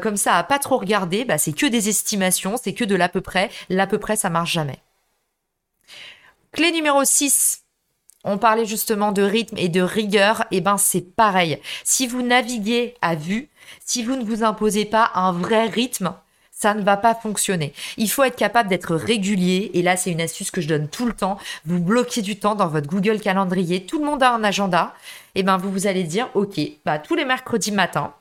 comme 0.02 0.17
ça, 0.17 0.37
à 0.37 0.43
pas 0.43 0.59
trop 0.59 0.78
regardez, 0.88 1.26
bah, 1.26 1.37
c'est 1.37 1.52
que 1.52 1.66
des 1.66 1.90
estimations, 1.90 2.57
c'est 2.57 2.73
que 2.73 2.85
de 2.85 2.97
l'à 2.97 3.11
peu 3.11 3.21
près. 3.21 3.50
L'à 3.68 3.87
peu 3.87 3.99
près, 3.99 4.16
ça 4.16 4.30
marche 4.30 4.52
jamais. 4.52 4.78
Clé 6.52 6.73
numéro 6.73 7.04
6. 7.04 7.62
On 8.25 8.38
parlait 8.38 8.64
justement 8.64 9.12
de 9.12 9.23
rythme 9.23 9.59
et 9.59 9.68
de 9.68 9.80
rigueur, 9.80 10.42
et 10.50 10.57
eh 10.57 10.61
ben 10.61 10.76
c'est 10.76 11.14
pareil. 11.14 11.61
Si 11.85 12.07
vous 12.07 12.23
naviguez 12.23 12.95
à 13.00 13.14
vue, 13.14 13.49
si 13.85 14.02
vous 14.02 14.16
ne 14.16 14.25
vous 14.25 14.42
imposez 14.42 14.87
pas 14.87 15.12
un 15.14 15.30
vrai 15.30 15.66
rythme, 15.66 16.14
ça 16.50 16.75
ne 16.75 16.83
va 16.83 16.97
pas 16.97 17.14
fonctionner. 17.14 17.73
Il 17.97 18.11
faut 18.11 18.25
être 18.25 18.35
capable 18.35 18.68
d'être 18.68 18.97
régulier. 18.97 19.71
Et 19.75 19.83
là, 19.83 19.97
c'est 19.97 20.11
une 20.11 20.21
astuce 20.21 20.50
que 20.50 20.61
je 20.61 20.66
donne 20.66 20.88
tout 20.88 21.07
le 21.07 21.12
temps. 21.12 21.38
Vous 21.64 21.78
bloquez 21.78 22.21
du 22.21 22.37
temps 22.37 22.57
dans 22.57 22.66
votre 22.66 22.88
Google 22.88 23.21
Calendrier. 23.21 23.87
Tout 23.87 24.00
le 24.00 24.07
monde 24.07 24.25
a 24.25 24.35
un 24.35 24.42
agenda. 24.42 24.95
Et 25.37 25.40
eh 25.40 25.42
ben, 25.45 25.57
vous 25.57 25.71
vous 25.71 25.87
allez 25.87 26.02
dire, 26.02 26.28
OK, 26.35 26.59
bah, 26.85 26.99
tous 26.99 27.14
les 27.14 27.25
mercredis 27.25 27.71
matin, 27.71 28.12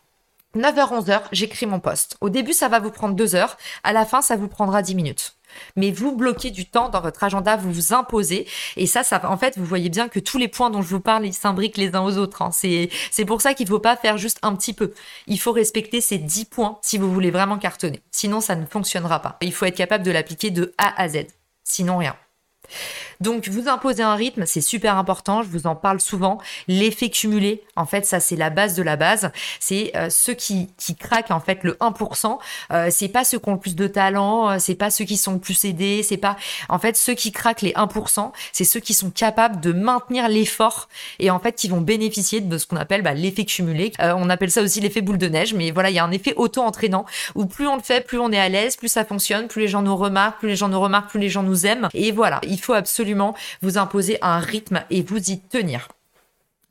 9h, 0.57 1.05
11h, 1.05 1.21
j'écris 1.31 1.65
mon 1.65 1.79
poste. 1.79 2.17
Au 2.21 2.29
début, 2.29 2.53
ça 2.53 2.67
va 2.67 2.79
vous 2.79 2.91
prendre 2.91 3.15
2 3.15 3.35
heures. 3.35 3.57
À 3.83 3.93
la 3.93 4.05
fin, 4.05 4.21
ça 4.21 4.35
vous 4.35 4.47
prendra 4.47 4.81
10 4.81 4.95
minutes 4.95 5.37
mais 5.75 5.91
vous 5.91 6.15
bloquez 6.15 6.51
du 6.51 6.65
temps 6.65 6.89
dans 6.89 7.01
votre 7.01 7.23
agenda, 7.23 7.55
vous 7.55 7.71
vous 7.71 7.93
imposez. 7.93 8.47
Et 8.75 8.87
ça, 8.87 9.03
ça, 9.03 9.21
en 9.29 9.37
fait, 9.37 9.57
vous 9.57 9.65
voyez 9.65 9.89
bien 9.89 10.07
que 10.07 10.19
tous 10.19 10.37
les 10.37 10.47
points 10.47 10.69
dont 10.69 10.81
je 10.81 10.89
vous 10.89 10.99
parle, 10.99 11.25
ils 11.25 11.33
s'imbriquent 11.33 11.77
les 11.77 11.95
uns 11.95 12.03
aux 12.03 12.17
autres. 12.17 12.41
Hein. 12.41 12.51
C'est, 12.51 12.89
c'est 13.11 13.25
pour 13.25 13.41
ça 13.41 13.53
qu'il 13.53 13.65
ne 13.65 13.69
faut 13.69 13.79
pas 13.79 13.95
faire 13.95 14.17
juste 14.17 14.39
un 14.41 14.55
petit 14.55 14.73
peu. 14.73 14.93
Il 15.27 15.39
faut 15.39 15.51
respecter 15.51 16.01
ces 16.01 16.17
10 16.17 16.45
points 16.45 16.79
si 16.81 16.97
vous 16.97 17.11
voulez 17.11 17.31
vraiment 17.31 17.57
cartonner. 17.57 18.01
Sinon, 18.11 18.41
ça 18.41 18.55
ne 18.55 18.65
fonctionnera 18.65 19.21
pas. 19.21 19.37
Il 19.41 19.53
faut 19.53 19.65
être 19.65 19.75
capable 19.75 20.03
de 20.03 20.11
l'appliquer 20.11 20.51
de 20.51 20.73
A 20.77 21.01
à 21.01 21.07
Z. 21.09 21.27
Sinon, 21.63 21.97
rien. 21.97 22.15
Donc, 23.19 23.47
vous 23.47 23.67
imposez 23.67 24.03
un 24.03 24.15
rythme, 24.15 24.45
c'est 24.45 24.61
super 24.61 24.97
important, 24.97 25.41
je 25.41 25.47
vous 25.47 25.67
en 25.67 25.75
parle 25.75 25.99
souvent. 25.99 26.39
L'effet 26.67 27.09
cumulé, 27.09 27.63
en 27.75 27.85
fait, 27.85 28.05
ça, 28.05 28.19
c'est 28.19 28.35
la 28.35 28.49
base 28.49 28.75
de 28.75 28.83
la 28.83 28.95
base. 28.95 29.31
C'est 29.59 29.91
euh, 29.95 30.09
ceux 30.09 30.33
qui, 30.33 30.69
qui 30.77 30.95
craquent, 30.95 31.31
en 31.31 31.39
fait, 31.39 31.59
le 31.63 31.73
1%. 31.73 32.37
Euh, 32.71 32.87
c'est 32.91 33.07
pas 33.07 33.23
ceux 33.23 33.39
qui 33.39 33.49
ont 33.49 33.53
le 33.53 33.59
plus 33.59 33.75
de 33.75 33.87
talent, 33.87 34.49
euh, 34.49 34.55
c'est 34.59 34.75
pas 34.75 34.89
ceux 34.89 35.05
qui 35.05 35.17
sont 35.17 35.33
le 35.33 35.39
plus 35.39 35.65
aidés, 35.65 36.03
c'est 36.03 36.17
pas, 36.17 36.37
en 36.69 36.79
fait, 36.79 36.95
ceux 36.95 37.13
qui 37.13 37.31
craquent 37.31 37.61
les 37.61 37.73
1%, 37.73 38.31
c'est 38.51 38.63
ceux 38.63 38.79
qui 38.79 38.93
sont 38.93 39.09
capables 39.09 39.59
de 39.59 39.71
maintenir 39.71 40.27
l'effort 40.27 40.87
et, 41.19 41.31
en 41.31 41.39
fait, 41.39 41.53
qui 41.53 41.67
vont 41.67 41.81
bénéficier 41.81 42.41
de 42.41 42.57
ce 42.57 42.67
qu'on 42.67 42.77
appelle 42.77 43.01
bah, 43.01 43.13
l'effet 43.13 43.45
cumulé. 43.45 43.91
on 43.99 44.29
appelle 44.29 44.51
ça 44.51 44.61
aussi 44.61 44.79
l'effet 44.79 45.01
boule 45.01 45.17
de 45.17 45.27
neige, 45.27 45.53
mais 45.53 45.71
voilà, 45.71 45.89
il 45.89 45.95
y 45.95 45.99
a 45.99 46.03
un 46.03 46.11
effet 46.11 46.33
auto-entraînant 46.35 47.05
où 47.35 47.45
plus 47.45 47.67
on 47.67 47.75
le 47.75 47.81
fait, 47.81 48.05
plus 48.05 48.19
on 48.19 48.31
est 48.31 48.39
à 48.39 48.49
l'aise, 48.49 48.75
plus 48.75 48.87
ça 48.87 49.05
fonctionne, 49.05 49.47
plus 49.47 49.61
les 49.61 49.67
gens 49.67 49.81
nous 49.81 49.95
remarquent, 49.95 50.39
plus 50.39 50.49
les 50.49 50.55
gens 50.55 50.69
nous 50.69 50.79
remarquent, 50.79 51.09
plus 51.09 51.19
les 51.19 51.29
gens 51.29 51.43
nous 51.43 51.65
aiment. 51.65 51.89
Et 51.93 52.11
voilà, 52.11 52.39
il 52.43 52.56
faut 52.59 52.73
absolument 52.73 53.35
vous 53.61 53.77
imposer 53.77 54.17
un 54.21 54.39
rythme 54.39 54.83
et 54.89 55.01
vous 55.01 55.31
y 55.31 55.39
tenir. 55.39 55.87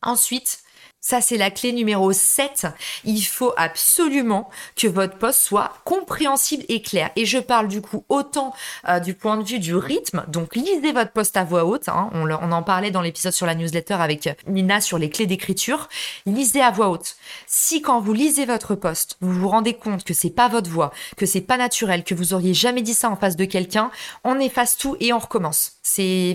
Ensuite, 0.03 0.61
ça, 1.07 1.21
c'est 1.21 1.37
la 1.37 1.53
clé 1.53 1.73
numéro 1.73 2.11
7. 2.13 2.67
Il 3.05 3.23
faut 3.23 3.53
absolument 3.57 4.51
que 4.75 4.89
votre 4.89 5.17
poste 5.17 5.39
soit 5.39 5.75
compréhensible 5.85 6.65
et 6.69 6.83
clair. 6.83 7.13
Et 7.15 7.27
je 7.27 7.39
parle 7.39 7.69
du 7.69 7.81
coup 7.81 8.05
autant 8.09 8.53
euh, 8.89 8.99
du 8.99 9.15
point 9.15 9.37
de 9.37 9.45
vue 9.45 9.61
du 9.61 9.77
rythme. 9.77 10.25
Donc, 10.27 10.57
lisez 10.57 10.91
votre 10.91 11.13
poste 11.13 11.37
à 11.37 11.45
voix 11.45 11.65
haute. 11.65 11.89
Hein. 11.89 12.11
On, 12.13 12.29
en 12.29 12.63
parlait 12.65 12.91
dans 12.91 13.03
l'épisode 13.03 13.33
sur 13.33 13.47
la 13.47 13.55
newsletter 13.55 13.95
avec 13.95 14.37
Nina 14.49 14.81
sur 14.81 14.99
les 14.99 15.09
clés 15.09 15.27
d'écriture. 15.27 15.89
Lisez 16.27 16.61
à 16.61 16.73
voix 16.73 16.89
haute. 16.89 17.15
Si 17.47 17.83
quand 17.83 18.01
vous 18.01 18.13
lisez 18.13 18.45
votre 18.45 18.75
poste, 18.75 19.17
vous 19.21 19.33
vous 19.33 19.49
rendez 19.49 19.75
compte 19.75 20.03
que 20.03 20.13
c'est 20.13 20.31
pas 20.31 20.49
votre 20.49 20.69
voix, 20.69 20.93
que 21.17 21.25
c'est 21.25 21.41
pas 21.41 21.57
naturel, 21.57 22.03
que 22.03 22.17
vous 22.17 22.35
auriez 22.35 22.53
jamais 22.53 22.83
dit 22.83 22.95
ça 22.95 23.11
en 23.11 23.17
face 23.17 23.37
de 23.37 23.45
quelqu'un, 23.45 23.93
on 24.25 24.41
efface 24.41 24.77
tout 24.77 24.97
et 24.99 25.13
on 25.13 25.21
recommence. 25.21 25.75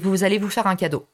Vous 0.01 0.23
allez 0.23 0.37
vous 0.37 0.49
faire 0.49 0.67
un 0.67 0.77
cadeau. 0.77 1.05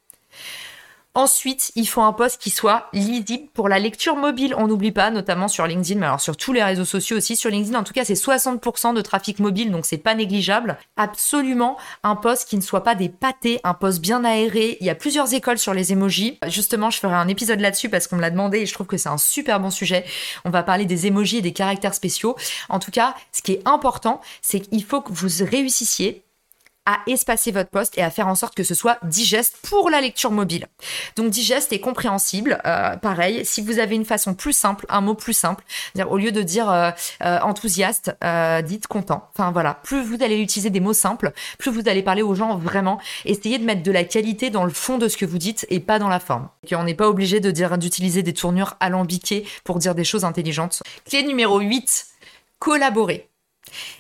Ensuite, 1.18 1.72
il 1.74 1.88
faut 1.88 2.04
un 2.04 2.14
poste 2.14 2.40
qui 2.40 2.52
soit 2.52 2.90
lisible 2.94 3.48
pour 3.56 3.70
la 3.70 3.80
lecture 3.80 4.16
mobile. 4.16 4.54
On 4.56 4.68
n'oublie 4.68 4.92
pas, 4.92 5.10
notamment 5.10 5.48
sur 5.48 5.66
LinkedIn, 5.66 6.00
mais 6.00 6.06
alors 6.06 6.22
sur 6.22 6.38
tous 6.38 6.54
les 6.54 6.64
réseaux 6.64 6.86
sociaux 6.86 7.18
aussi. 7.18 7.36
Sur 7.36 7.50
LinkedIn, 7.50 7.76
en 7.76 7.84
tout 7.84 7.92
cas, 7.92 8.06
c'est 8.06 8.14
60% 8.14 8.94
de 8.94 9.02
trafic 9.02 9.40
mobile, 9.40 9.72
donc 9.72 9.88
c'est 9.88 9.98
pas 9.98 10.14
négligeable. 10.14 10.78
Absolument 10.96 11.76
un 12.04 12.16
poste 12.16 12.48
qui 12.48 12.56
ne 12.56 12.62
soit 12.62 12.84
pas 12.84 12.94
des 12.94 13.10
pâtés, 13.10 13.60
un 13.64 13.74
poste 13.74 14.00
bien 14.00 14.24
aéré. 14.24 14.78
Il 14.80 14.86
y 14.86 14.92
a 14.92 14.96
plusieurs 14.96 15.34
écoles 15.34 15.58
sur 15.58 15.74
les 15.74 15.92
emojis. 15.92 16.38
Justement, 16.50 16.92
je 16.92 17.00
ferai 17.00 17.16
un 17.16 17.28
épisode 17.28 17.62
là-dessus 17.62 17.90
parce 17.90 18.06
qu'on 18.06 18.18
me 18.18 18.22
l'a 18.22 18.30
demandé 18.30 18.60
et 18.60 18.66
je 18.68 18.74
trouve 18.76 18.86
que 18.86 18.98
c'est 18.98 19.10
un 19.10 19.18
super 19.18 19.60
bon 19.60 19.72
sujet. 19.72 20.06
On 20.46 20.52
va 20.52 20.62
parler 20.62 20.86
des 20.86 21.08
emojis 21.08 21.38
et 21.38 21.42
des 21.42 21.52
caractères 21.52 21.96
spéciaux. 21.96 22.36
En 22.70 22.78
tout 22.78 22.92
cas, 22.92 23.16
ce 23.32 23.42
qui 23.42 23.54
est 23.54 23.68
important, 23.68 24.22
c'est 24.44 24.60
qu'il 24.60 24.84
faut 24.84 25.02
que 25.02 25.12
vous 25.12 25.30
réussissiez 25.50 26.27
à 26.88 27.00
espacer 27.06 27.52
votre 27.52 27.70
poste 27.70 27.98
et 27.98 28.02
à 28.02 28.10
faire 28.10 28.28
en 28.30 28.36
sorte 28.36 28.56
que 28.56 28.64
ce 28.64 28.74
soit 28.74 28.98
digeste 29.04 29.58
pour 29.62 29.90
la 29.90 30.00
lecture 30.00 30.32
mobile. 30.32 30.68
Donc 31.18 31.30
digeste 31.30 31.74
et 31.74 31.82
compréhensible, 31.82 32.62
euh, 32.66 32.96
pareil, 32.96 33.46
si 33.46 33.62
vous 33.62 33.80
avez 33.80 33.96
une 33.96 34.06
façon 34.06 34.34
plus 34.34 34.54
simple, 34.54 34.86
un 34.88 35.02
mot 35.02 35.14
plus 35.14 35.34
simple, 35.34 35.66
au 36.10 36.18
lieu 36.18 36.32
de 36.32 36.42
dire 36.42 36.72
euh, 36.72 36.92
euh, 37.24 37.40
enthousiaste, 37.42 38.16
dites 38.64 38.88
content. 38.88 39.30
Enfin 39.34 39.52
voilà, 39.52 39.74
plus 39.84 40.02
vous 40.02 40.24
allez 40.24 40.40
utiliser 40.40 40.70
des 40.70 40.80
mots 40.80 40.94
simples, 40.94 41.34
plus 41.60 41.72
vous 41.72 41.90
allez 41.90 42.04
parler 42.04 42.22
aux 42.22 42.36
gens 42.36 42.56
vraiment. 42.56 43.00
Essayez 43.26 43.60
de 43.60 43.66
mettre 43.66 43.84
de 43.84 43.92
la 43.92 44.06
qualité 44.06 44.50
dans 44.50 44.64
le 44.64 44.72
fond 44.72 44.98
de 44.98 45.10
ce 45.10 45.18
que 45.18 45.26
vous 45.26 45.38
dites 45.38 45.66
et 45.70 45.82
pas 45.82 46.00
dans 46.00 46.08
la 46.08 46.22
forme. 46.22 46.48
on 46.72 46.84
n'est 46.86 46.96
pas 46.96 47.10
obligé 47.10 47.42
de 47.42 47.52
dire 47.52 47.78
d'utiliser 47.78 48.24
des 48.24 48.34
tournures 48.34 48.76
alambiquées 48.80 49.46
pour 49.66 49.78
dire 49.78 49.94
des 49.94 50.06
choses 50.06 50.24
intelligentes. 50.24 50.82
Clé 51.04 51.24
numéro 51.24 51.60
8, 51.60 52.06
collaborer. 52.60 53.30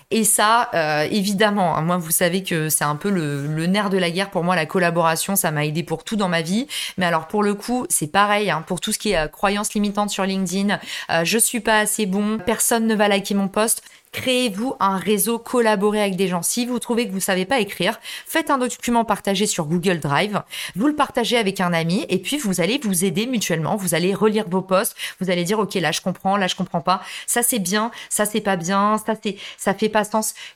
Et 0.09 0.23
ça, 0.23 0.69
euh, 0.73 1.05
évidemment, 1.11 1.75
hein, 1.75 1.81
moi, 1.81 1.97
vous 1.97 2.11
savez 2.11 2.41
que 2.41 2.69
c'est 2.69 2.85
un 2.85 2.95
peu 2.95 3.09
le, 3.09 3.65
nerf 3.67 3.89
de 3.89 3.97
la 3.97 4.09
guerre 4.09 4.29
pour 4.29 4.43
moi, 4.45 4.55
la 4.55 4.65
collaboration, 4.65 5.35
ça 5.35 5.51
m'a 5.51 5.65
aidé 5.65 5.83
pour 5.83 6.05
tout 6.05 6.15
dans 6.15 6.29
ma 6.29 6.41
vie. 6.41 6.65
Mais 6.97 7.05
alors, 7.05 7.27
pour 7.27 7.43
le 7.43 7.55
coup, 7.55 7.85
c'est 7.89 8.07
pareil, 8.07 8.49
hein, 8.49 8.63
pour 8.65 8.79
tout 8.79 8.93
ce 8.93 8.99
qui 8.99 9.11
est 9.11 9.17
euh, 9.17 9.27
croyance 9.27 9.73
limitante 9.73 10.09
sur 10.09 10.23
LinkedIn, 10.23 10.79
euh, 11.09 11.25
je 11.25 11.37
suis 11.37 11.59
pas 11.59 11.79
assez 11.79 12.05
bon, 12.05 12.37
personne 12.37 12.87
ne 12.87 12.95
va 12.95 13.09
liker 13.09 13.33
mon 13.33 13.49
post. 13.49 13.83
Créez-vous 14.13 14.75
un 14.79 14.97
réseau, 14.97 15.37
collaborez 15.37 16.01
avec 16.01 16.15
des 16.15 16.27
gens. 16.27 16.41
Si 16.41 16.65
vous 16.65 16.79
trouvez 16.79 17.07
que 17.07 17.11
vous 17.11 17.19
savez 17.19 17.45
pas 17.45 17.59
écrire, 17.59 17.99
faites 18.25 18.49
un 18.49 18.57
document 18.57 19.05
partagé 19.05 19.45
sur 19.45 19.65
Google 19.65 19.99
Drive, 19.99 20.41
vous 20.75 20.87
le 20.87 20.95
partagez 20.95 21.37
avec 21.37 21.61
un 21.61 21.73
ami 21.73 22.05
et 22.09 22.17
puis 22.17 22.37
vous 22.37 22.61
allez 22.61 22.79
vous 22.81 23.05
aider 23.05 23.27
mutuellement. 23.27 23.75
Vous 23.75 23.93
allez 23.93 24.15
relire 24.15 24.45
vos 24.49 24.61
posts, 24.61 24.95
vous 25.19 25.29
allez 25.29 25.43
dire 25.43 25.59
ok 25.59 25.75
là 25.75 25.91
je 25.91 26.01
comprends, 26.01 26.37
là 26.37 26.47
je 26.47 26.55
comprends 26.55 26.81
pas, 26.81 27.01
ça 27.27 27.43
c'est 27.43 27.59
bien, 27.59 27.91
ça 28.09 28.25
c'est 28.25 28.41
pas 28.41 28.55
bien, 28.55 28.97
ça 29.05 29.13
c'est 29.21 29.37
ça 29.57 29.73
fait 29.73 29.89
pas 29.89 29.96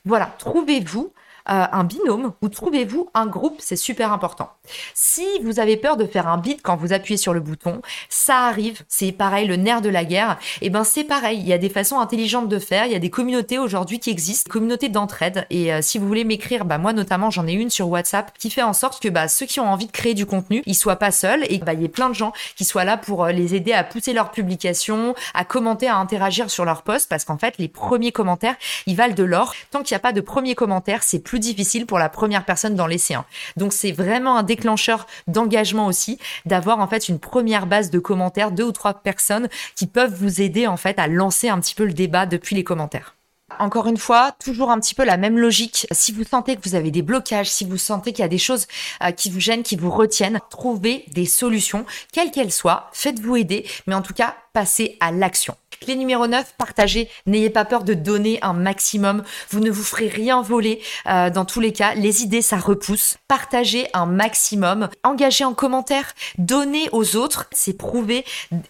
Voilà, 0.06 0.34
trouvez-vous 0.38 1.14
euh, 1.50 1.66
un 1.72 1.84
binôme 1.84 2.34
ou 2.42 2.50
trouvez-vous 2.50 3.10
un 3.14 3.26
groupe, 3.26 3.56
c'est 3.60 3.76
super 3.76 4.12
important. 4.14 4.50
Si 4.94 5.26
vous 5.44 5.60
avez 5.60 5.78
peur 5.78 5.98
de 5.98 6.06
faire 6.06 6.28
un 6.28 6.38
beat 6.38 6.62
quand 6.62 6.76
vous 6.76 6.94
appuyez 6.94 7.18
sur 7.18 7.34
le 7.34 7.40
bouton, 7.40 7.82
ça 8.10 8.42
arrive, 8.42 8.82
c'est 8.88 9.12
pareil, 9.12 9.48
le 9.48 9.56
nerf 9.56 9.82
de 9.82 9.90
la 9.90 10.06
guerre, 10.06 10.38
et 10.62 10.68
eh 10.68 10.70
ben 10.70 10.84
c'est 10.84 11.04
pareil, 11.04 11.40
il 11.40 11.48
y 11.48 11.54
a 11.54 11.58
des 11.58 11.70
façons 11.70 12.00
intelligentes 12.00 12.48
de 12.48 12.60
faire, 12.60 12.86
il 12.86 12.92
y 12.92 12.96
a 12.96 13.00
des 13.00 13.10
communautés 13.10 13.60
aujourd'hui 13.60 14.00
qui 14.00 14.10
existent, 14.10 14.52
communautés 14.52 14.90
d'entraide, 14.90 15.46
et 15.50 15.74
euh, 15.74 15.82
si 15.82 15.98
vous 15.98 16.08
voulez 16.08 16.24
m'écrire, 16.24 16.66
bah 16.66 16.78
moi 16.78 16.94
notamment 16.94 17.30
j'en 17.30 17.48
ai 17.48 17.54
une 17.54 17.70
sur 17.70 17.90
WhatsApp 17.90 18.32
qui 18.38 18.50
fait 18.50 18.62
en 18.62 18.74
sorte 18.74 19.02
que 19.02 19.10
bah 19.10 19.28
ceux 19.28 19.46
qui 19.46 19.60
ont 19.60 19.70
envie 19.70 19.88
de 19.88 19.92
créer 19.92 20.14
du 20.14 20.26
contenu, 20.26 20.62
ils 20.66 20.76
soient 20.76 20.96
pas 20.96 21.12
seuls 21.12 21.46
et 21.50 21.58
bah 21.60 21.74
il 21.74 21.82
y 21.82 21.86
ait 21.86 21.90
plein 21.90 22.10
de 22.10 22.16
gens 22.16 22.34
qui 22.56 22.66
soient 22.66 22.84
là 22.84 22.98
pour 22.98 23.26
euh, 23.26 23.32
les 23.32 23.56
aider 23.56 23.74
à 23.74 23.84
pousser 23.84 24.14
leurs 24.14 24.32
publications, 24.32 25.16
à 25.34 25.46
commenter, 25.46 25.88
à 25.88 25.98
interagir 25.98 26.50
sur 26.50 26.66
leurs 26.66 26.84
posts, 26.84 27.10
parce 27.10 27.26
qu'en 27.26 27.38
fait 27.38 27.58
les 27.58 27.68
premiers 27.68 28.12
commentaires, 28.12 28.56
ils 28.86 28.96
valent 28.96 29.16
de 29.16 29.24
l'or. 29.24 29.54
Tant 29.72 29.82
qu'il 29.84 29.96
n'y 29.96 29.98
a 29.98 30.02
pas 30.02 30.14
de 30.14 30.22
premiers 30.22 30.56
commentaires, 30.56 31.04
c'est 31.04 31.20
difficile 31.40 31.86
pour 31.86 32.00
la 32.00 32.10
première 32.10 32.46
personne 32.46 32.76
dans 32.76 32.88
l'essai. 32.88 33.16
Donc 33.58 33.74
c'est 33.74 33.92
vraiment 33.92 34.38
un 34.38 34.44
déclencheur 34.44 35.08
d'engagement 35.28 35.88
aussi 35.88 36.20
d'avoir 36.46 36.80
en 36.80 36.88
fait 36.88 37.10
une 37.10 37.20
première 37.20 37.66
base 37.66 37.90
de 37.90 38.00
commentaires, 38.00 38.52
deux 38.52 38.64
ou 38.64 38.72
trois 38.72 38.94
personnes 38.94 39.50
qui 39.76 39.88
peuvent 39.88 40.14
vous 40.14 40.42
aider 40.42 40.68
en 40.68 40.78
fait 40.78 40.98
à 41.00 41.08
lancer 41.08 41.50
un 41.50 41.60
petit 41.60 41.76
peu 41.76 41.86
le 41.86 41.94
débat 41.94 42.26
depuis 42.26 42.56
les 42.56 42.64
commentaires. 42.64 43.16
Encore 43.60 43.88
une 43.88 43.98
fois, 43.98 44.34
toujours 44.44 44.72
un 44.72 44.80
petit 44.80 44.96
peu 44.96 45.04
la 45.04 45.18
même 45.18 45.38
logique. 45.38 45.86
Si 45.92 46.12
vous 46.12 46.24
sentez 46.24 46.56
que 46.56 46.68
vous 46.68 46.76
avez 46.76 46.90
des 46.90 47.02
blocages, 47.02 47.50
si 47.50 47.66
vous 47.66 47.78
sentez 47.78 48.14
qu'il 48.14 48.24
y 48.24 48.26
a 48.26 48.30
des 48.30 48.38
choses 48.38 48.68
euh, 49.04 49.12
qui 49.12 49.30
vous 49.30 49.40
gênent, 49.40 49.64
qui 49.64 49.76
vous 49.76 49.92
retiennent, 49.92 50.40
trouvez 50.50 51.06
des 51.14 51.26
solutions, 51.26 51.86
quelles 52.14 52.32
qu'elles 52.32 52.52
soient. 52.52 52.90
Faites-vous 52.94 53.36
aider, 53.36 53.68
mais 53.88 53.94
en 53.94 54.02
tout 54.02 54.14
cas, 54.14 54.36
passez 54.54 54.98
à 55.00 55.12
l'action. 55.12 55.56
Clé 55.82 55.96
numéro 55.96 56.28
9, 56.28 56.54
partagez. 56.60 57.10
N'ayez 57.26 57.50
pas 57.50 57.66
peur 57.66 57.84
de 57.84 57.96
donner 57.96 58.38
un 58.44 58.54
maximum. 58.54 59.24
Vous 59.50 59.60
ne 59.60 59.72
vous 59.72 59.82
ferez 59.82 60.10
rien 60.10 60.44
voler. 60.44 60.80
Euh, 61.08 61.32
dans 61.32 61.44
tous 61.44 61.60
les 61.60 61.74
cas, 61.74 61.96
les 61.96 62.22
idées, 62.22 62.44
ça 62.44 62.58
repousse. 62.58 63.18
Partagez 63.28 63.88
un 63.94 64.06
maximum. 64.06 64.90
Engagez 65.04 65.44
en 65.44 65.56
commentaire. 65.56 66.14
Donnez 66.38 66.88
aux 66.92 67.16
autres. 67.16 67.48
C'est 67.52 67.74
prouvé 67.74 68.26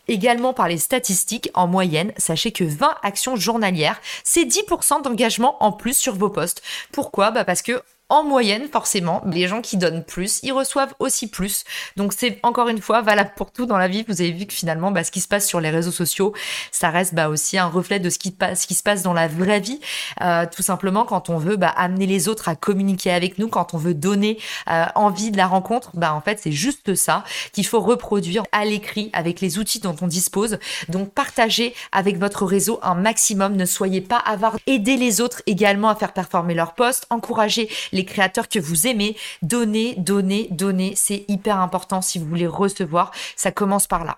également 0.07 0.53
par 0.53 0.69
les 0.69 0.77
statistiques. 0.77 1.51
En 1.53 1.67
moyenne, 1.67 2.13
sachez 2.15 2.53
que 2.53 2.63
20 2.63 2.95
actions 3.03 3.35
journalières, 3.35 3.99
c'est 4.23 4.45
10% 4.45 5.01
d'engagement 5.01 5.61
en 5.61 5.73
plus 5.73 5.97
sur 5.97 6.15
vos 6.15 6.29
posts. 6.29 6.61
Pourquoi? 6.93 7.31
Bah 7.31 7.43
Parce 7.43 7.61
que 7.61 7.83
en 8.11 8.25
moyenne, 8.25 8.67
forcément, 8.69 9.21
les 9.25 9.47
gens 9.47 9.61
qui 9.61 9.77
donnent 9.77 10.03
plus, 10.03 10.41
ils 10.43 10.51
reçoivent 10.51 10.93
aussi 10.99 11.27
plus. 11.27 11.63
Donc 11.95 12.11
c'est 12.11 12.39
encore 12.43 12.67
une 12.67 12.81
fois 12.81 13.01
valable 13.01 13.31
pour 13.37 13.51
tout 13.51 13.65
dans 13.65 13.77
la 13.77 13.87
vie. 13.87 14.03
Vous 14.05 14.19
avez 14.19 14.33
vu 14.33 14.45
que 14.45 14.53
finalement, 14.53 14.91
bah, 14.91 15.05
ce 15.05 15.11
qui 15.11 15.21
se 15.21 15.29
passe 15.29 15.47
sur 15.47 15.61
les 15.61 15.69
réseaux 15.69 15.91
sociaux, 15.91 16.33
ça 16.73 16.89
reste 16.89 17.15
bah, 17.15 17.29
aussi 17.29 17.57
un 17.57 17.67
reflet 17.67 17.99
de 17.99 18.09
ce 18.09 18.19
qui, 18.19 18.35
se 18.75 18.83
passe 18.83 19.01
dans 19.01 19.13
la 19.13 19.29
vraie 19.29 19.61
vie. 19.61 19.79
Euh, 20.19 20.45
tout 20.53 20.61
simplement, 20.61 21.05
quand 21.05 21.29
on 21.29 21.37
veut 21.37 21.55
bah, 21.55 21.69
amener 21.69 22.05
les 22.05 22.27
autres 22.27 22.49
à 22.49 22.55
communiquer 22.55 23.11
avec 23.11 23.39
nous, 23.39 23.47
quand 23.47 23.73
on 23.73 23.77
veut 23.77 23.93
donner 23.93 24.37
euh, 24.69 24.83
envie 24.95 25.31
de 25.31 25.37
la 25.37 25.47
rencontre, 25.47 25.91
bah, 25.93 26.13
en 26.13 26.19
fait, 26.19 26.37
c'est 26.43 26.51
juste 26.51 26.95
ça 26.95 27.23
qu'il 27.53 27.65
faut 27.65 27.79
reproduire 27.79 28.43
à 28.51 28.65
l'écrit 28.65 29.09
avec 29.13 29.39
les 29.39 29.57
outils 29.57 29.79
dont 29.79 29.95
on 30.01 30.07
dispose. 30.07 30.59
Donc 30.89 31.13
partagez 31.13 31.73
avec 31.93 32.17
votre 32.17 32.45
réseau 32.45 32.81
un 32.83 32.95
maximum. 32.95 33.55
Ne 33.55 33.65
soyez 33.65 34.01
pas 34.01 34.17
avare. 34.17 34.57
Aidez 34.67 34.97
les 34.97 35.21
autres 35.21 35.41
également 35.45 35.87
à 35.87 35.95
faire 35.95 36.11
performer 36.11 36.55
leur 36.55 36.73
poste. 36.73 37.07
Encouragez 37.09 37.69
les 37.93 38.00
les 38.01 38.05
créateurs 38.05 38.49
que 38.49 38.59
vous 38.59 38.87
aimez. 38.87 39.15
Donnez, 39.43 39.95
donnez, 39.97 40.47
donnez. 40.49 40.93
C'est 40.95 41.23
hyper 41.27 41.59
important 41.59 42.01
si 42.01 42.17
vous 42.17 42.25
voulez 42.25 42.47
recevoir. 42.47 43.11
Ça 43.35 43.51
commence 43.51 43.85
par 43.85 44.03
là. 44.03 44.17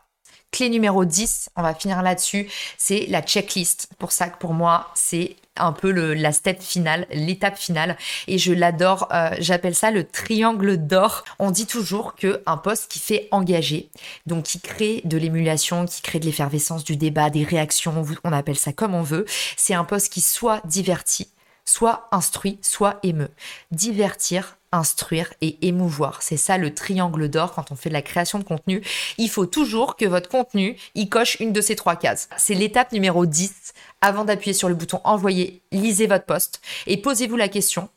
Clé 0.52 0.70
numéro 0.70 1.04
10, 1.04 1.50
on 1.56 1.64
va 1.64 1.74
finir 1.74 2.04
là-dessus, 2.04 2.48
c'est 2.78 3.08
la 3.10 3.24
checklist. 3.24 3.90
Pour 3.98 4.12
ça 4.12 4.30
que 4.30 4.38
pour 4.38 4.54
moi, 4.54 4.92
c'est 4.94 5.36
un 5.58 5.72
peu 5.72 5.92
la 6.14 6.32
step 6.32 6.62
finale, 6.62 7.08
l'étape 7.12 7.58
finale. 7.58 7.98
Et 8.28 8.38
je 8.38 8.54
l'adore. 8.54 9.08
Euh, 9.12 9.32
j'appelle 9.40 9.74
ça 9.74 9.90
le 9.90 10.04
triangle 10.04 10.78
d'or. 10.78 11.24
On 11.40 11.50
dit 11.50 11.66
toujours 11.66 12.14
que 12.14 12.44
un 12.46 12.58
poste 12.58 12.92
qui 12.92 13.00
fait 13.00 13.28
engager, 13.32 13.90
donc 14.28 14.44
qui 14.44 14.60
crée 14.60 15.02
de 15.06 15.18
l'émulation, 15.18 15.88
qui 15.88 16.04
crée 16.04 16.20
de 16.20 16.26
l'effervescence 16.26 16.84
du 16.84 16.98
débat, 16.98 17.32
des 17.32 17.44
réactions, 17.44 18.06
on 18.24 18.32
appelle 18.32 18.58
ça 18.58 18.74
comme 18.74 18.94
on 18.94 19.02
veut. 19.02 19.26
C'est 19.58 19.74
un 19.74 19.84
poste 19.84 20.14
qui 20.14 20.22
soit 20.22 20.62
divertit, 20.66 21.30
soit 21.66 22.08
instruit, 22.12 22.60
soit 22.62 23.00
émeut. 23.04 23.32
Divertir, 23.72 24.58
instruire 24.72 25.34
et 25.42 25.68
émouvoir. 25.68 26.22
C'est 26.22 26.38
ça 26.38 26.58
le 26.58 26.74
triangle 26.74 27.30
d'or 27.30 27.54
quand 27.54 27.72
on 27.72 27.76
fait 27.76 27.90
de 27.90 27.94
la 27.94 28.02
création 28.02 28.40
de 28.40 28.44
contenu. 28.44 28.82
Il 29.18 29.30
faut 29.30 29.46
toujours 29.46 29.96
que 29.96 30.06
votre 30.06 30.30
contenu 30.30 30.78
y 30.96 31.10
coche 31.10 31.38
une 31.40 31.54
de 31.54 31.62
ces 31.62 31.76
trois 31.76 31.96
cases. 31.96 32.28
C'est 32.38 32.56
l'étape 32.56 32.92
numéro 32.92 33.26
10. 33.26 33.74
Avant 34.02 34.26
d'appuyer 34.26 34.54
sur 34.54 34.68
le 34.68 34.76
bouton 34.76 35.00
envoyer, 35.04 35.62
lisez 35.72 36.08
votre 36.08 36.26
poste 36.26 36.62
et 36.88 36.98
posez-vous 36.98 37.38
la 37.38 37.48
question. 37.48 37.90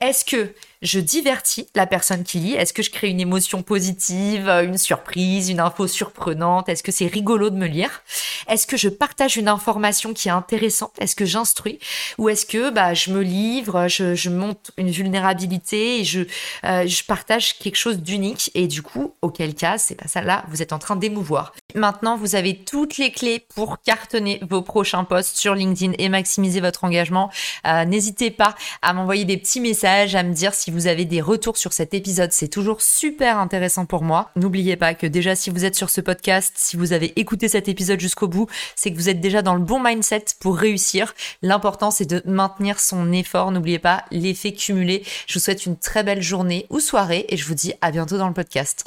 Est-ce 0.00 0.24
que 0.24 0.52
je 0.82 1.00
divertis 1.00 1.68
la 1.74 1.86
personne 1.86 2.24
qui 2.24 2.38
lit. 2.38 2.54
Est-ce 2.54 2.72
que 2.72 2.82
je 2.82 2.90
crée 2.90 3.08
une 3.08 3.20
émotion 3.20 3.62
positive, 3.62 4.48
une 4.48 4.78
surprise, 4.78 5.48
une 5.48 5.60
info 5.60 5.86
surprenante? 5.86 6.68
Est-ce 6.68 6.82
que 6.82 6.92
c'est 6.92 7.06
rigolo 7.06 7.50
de 7.50 7.56
me 7.56 7.66
lire? 7.66 8.02
Est-ce 8.48 8.66
que 8.66 8.76
je 8.76 8.88
partage 8.88 9.36
une 9.36 9.48
information 9.48 10.12
qui 10.12 10.28
est 10.28 10.32
intéressante? 10.32 10.92
Est-ce 10.98 11.16
que 11.16 11.24
j'instruis? 11.24 11.78
Ou 12.18 12.28
est-ce 12.28 12.46
que 12.46 12.70
bah, 12.70 12.94
je 12.94 13.10
me 13.10 13.22
livre, 13.22 13.88
je, 13.88 14.28
monte 14.28 14.72
une 14.76 14.90
vulnérabilité 14.90 16.00
et 16.00 16.04
je, 16.04 16.20
euh, 16.64 16.86
je 16.86 17.04
partage 17.04 17.58
quelque 17.58 17.76
chose 17.76 17.98
d'unique? 17.98 18.50
Et 18.54 18.66
du 18.66 18.82
coup, 18.82 19.14
auquel 19.22 19.54
cas, 19.54 19.78
c'est 19.78 19.94
pas 19.94 20.08
ça. 20.08 20.20
Là, 20.20 20.44
vous 20.48 20.62
êtes 20.62 20.72
en 20.72 20.78
train 20.78 20.96
d'émouvoir. 20.96 21.52
Maintenant, 21.74 22.16
vous 22.16 22.34
avez 22.34 22.56
toutes 22.56 22.96
les 22.98 23.12
clés 23.12 23.44
pour 23.54 23.80
cartonner 23.82 24.40
vos 24.48 24.62
prochains 24.62 25.04
posts 25.04 25.36
sur 25.36 25.54
LinkedIn 25.54 25.92
et 25.98 26.08
maximiser 26.08 26.60
votre 26.60 26.84
engagement. 26.84 27.30
Euh, 27.66 27.84
n'hésitez 27.84 28.30
pas 28.30 28.54
à 28.82 28.92
m'envoyer 28.92 29.24
des 29.24 29.36
petits 29.36 29.60
messages, 29.60 30.14
à 30.14 30.22
me 30.22 30.32
dire 30.32 30.54
si 30.54 30.65
vous 30.70 30.86
avez 30.86 31.04
des 31.04 31.20
retours 31.20 31.56
sur 31.56 31.72
cet 31.72 31.94
épisode. 31.94 32.32
C'est 32.32 32.48
toujours 32.48 32.82
super 32.82 33.38
intéressant 33.38 33.86
pour 33.86 34.02
moi. 34.02 34.30
N'oubliez 34.36 34.76
pas 34.76 34.94
que 34.94 35.06
déjà, 35.06 35.34
si 35.34 35.50
vous 35.50 35.64
êtes 35.64 35.74
sur 35.74 35.90
ce 35.90 36.00
podcast, 36.00 36.54
si 36.56 36.76
vous 36.76 36.92
avez 36.92 37.12
écouté 37.18 37.48
cet 37.48 37.68
épisode 37.68 38.00
jusqu'au 38.00 38.28
bout, 38.28 38.48
c'est 38.74 38.90
que 38.90 38.96
vous 38.96 39.08
êtes 39.08 39.20
déjà 39.20 39.42
dans 39.42 39.54
le 39.54 39.60
bon 39.60 39.82
mindset 39.82 40.24
pour 40.40 40.56
réussir. 40.56 41.14
L'important, 41.42 41.90
c'est 41.90 42.06
de 42.06 42.22
maintenir 42.24 42.80
son 42.80 43.12
effort. 43.12 43.50
N'oubliez 43.50 43.78
pas 43.78 44.04
l'effet 44.10 44.52
cumulé. 44.52 45.02
Je 45.26 45.34
vous 45.34 45.40
souhaite 45.44 45.66
une 45.66 45.76
très 45.76 46.02
belle 46.02 46.22
journée 46.22 46.66
ou 46.70 46.80
soirée 46.80 47.26
et 47.28 47.36
je 47.36 47.46
vous 47.46 47.54
dis 47.54 47.74
à 47.80 47.90
bientôt 47.90 48.18
dans 48.18 48.28
le 48.28 48.34
podcast. 48.34 48.84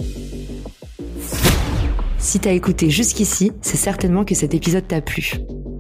Si 2.18 2.40
t'as 2.40 2.52
écouté 2.52 2.90
jusqu'ici, 2.90 3.52
c'est 3.62 3.78
certainement 3.78 4.26
que 4.26 4.36
cet 4.36 4.54
épisode 4.54 4.88
t'a 4.88 5.02
plu. 5.02 5.36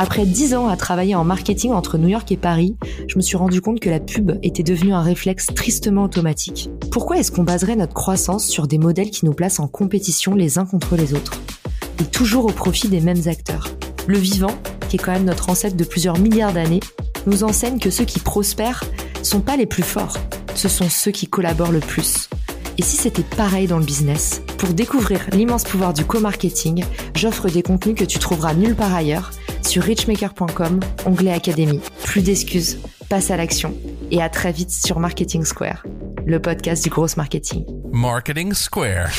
Après 0.00 0.24
dix 0.24 0.54
ans 0.54 0.68
à 0.68 0.76
travailler 0.76 1.16
en 1.16 1.24
marketing 1.24 1.72
entre 1.72 1.98
New 1.98 2.06
York 2.06 2.30
et 2.30 2.36
Paris, 2.36 2.76
je 3.08 3.16
me 3.16 3.20
suis 3.20 3.36
rendu 3.36 3.60
compte 3.60 3.80
que 3.80 3.90
la 3.90 3.98
pub 3.98 4.38
était 4.44 4.62
devenue 4.62 4.92
un 4.92 5.02
réflexe 5.02 5.48
tristement 5.56 6.04
automatique. 6.04 6.70
Pourquoi 6.92 7.18
est-ce 7.18 7.32
qu'on 7.32 7.42
baserait 7.42 7.74
notre 7.74 7.94
croissance 7.94 8.46
sur 8.46 8.68
des 8.68 8.78
modèles 8.78 9.10
qui 9.10 9.26
nous 9.26 9.32
placent 9.32 9.58
en 9.58 9.66
compétition 9.66 10.36
les 10.36 10.56
uns 10.56 10.66
contre 10.66 10.94
les 10.94 11.14
autres 11.14 11.40
Et 12.00 12.04
toujours 12.04 12.44
au 12.44 12.52
profit 12.52 12.86
des 12.86 13.00
mêmes 13.00 13.26
acteurs? 13.26 13.66
Le 14.06 14.18
vivant, 14.18 14.54
qui 14.88 14.94
est 14.94 14.98
quand 15.00 15.10
même 15.10 15.24
notre 15.24 15.50
ancêtre 15.50 15.76
de 15.76 15.82
plusieurs 15.82 16.20
milliards 16.20 16.52
d'années, 16.52 16.80
nous 17.26 17.42
enseigne 17.42 17.80
que 17.80 17.90
ceux 17.90 18.04
qui 18.04 18.20
prospèrent 18.20 18.84
sont 19.24 19.40
pas 19.40 19.56
les 19.56 19.66
plus 19.66 19.82
forts, 19.82 20.16
ce 20.54 20.68
sont 20.68 20.88
ceux 20.88 21.10
qui 21.10 21.26
collaborent 21.26 21.72
le 21.72 21.80
plus. 21.80 22.28
Et 22.78 22.82
si 22.82 22.96
c'était 22.96 23.24
pareil 23.24 23.66
dans 23.66 23.80
le 23.80 23.84
business? 23.84 24.42
Pour 24.58 24.68
découvrir 24.68 25.26
l'immense 25.32 25.64
pouvoir 25.64 25.92
du 25.92 26.04
co-marketing, 26.04 26.84
j'offre 27.16 27.48
des 27.48 27.62
contenus 27.62 27.96
que 27.96 28.04
tu 28.04 28.20
trouveras 28.20 28.54
nulle 28.54 28.76
part 28.76 28.94
ailleurs 28.94 29.32
sur 29.68 29.82
richmaker.com, 29.82 30.80
onglet 31.06 31.32
Académie. 31.32 31.80
Plus 32.04 32.22
d'excuses, 32.22 32.78
passe 33.08 33.30
à 33.30 33.36
l'action 33.36 33.74
et 34.10 34.22
à 34.22 34.28
très 34.28 34.50
vite 34.50 34.70
sur 34.70 34.98
Marketing 34.98 35.44
Square, 35.44 35.84
le 36.26 36.40
podcast 36.40 36.82
du 36.82 36.90
gros 36.90 37.06
marketing. 37.16 37.66
Marketing 37.92 38.54
Square. 38.54 39.10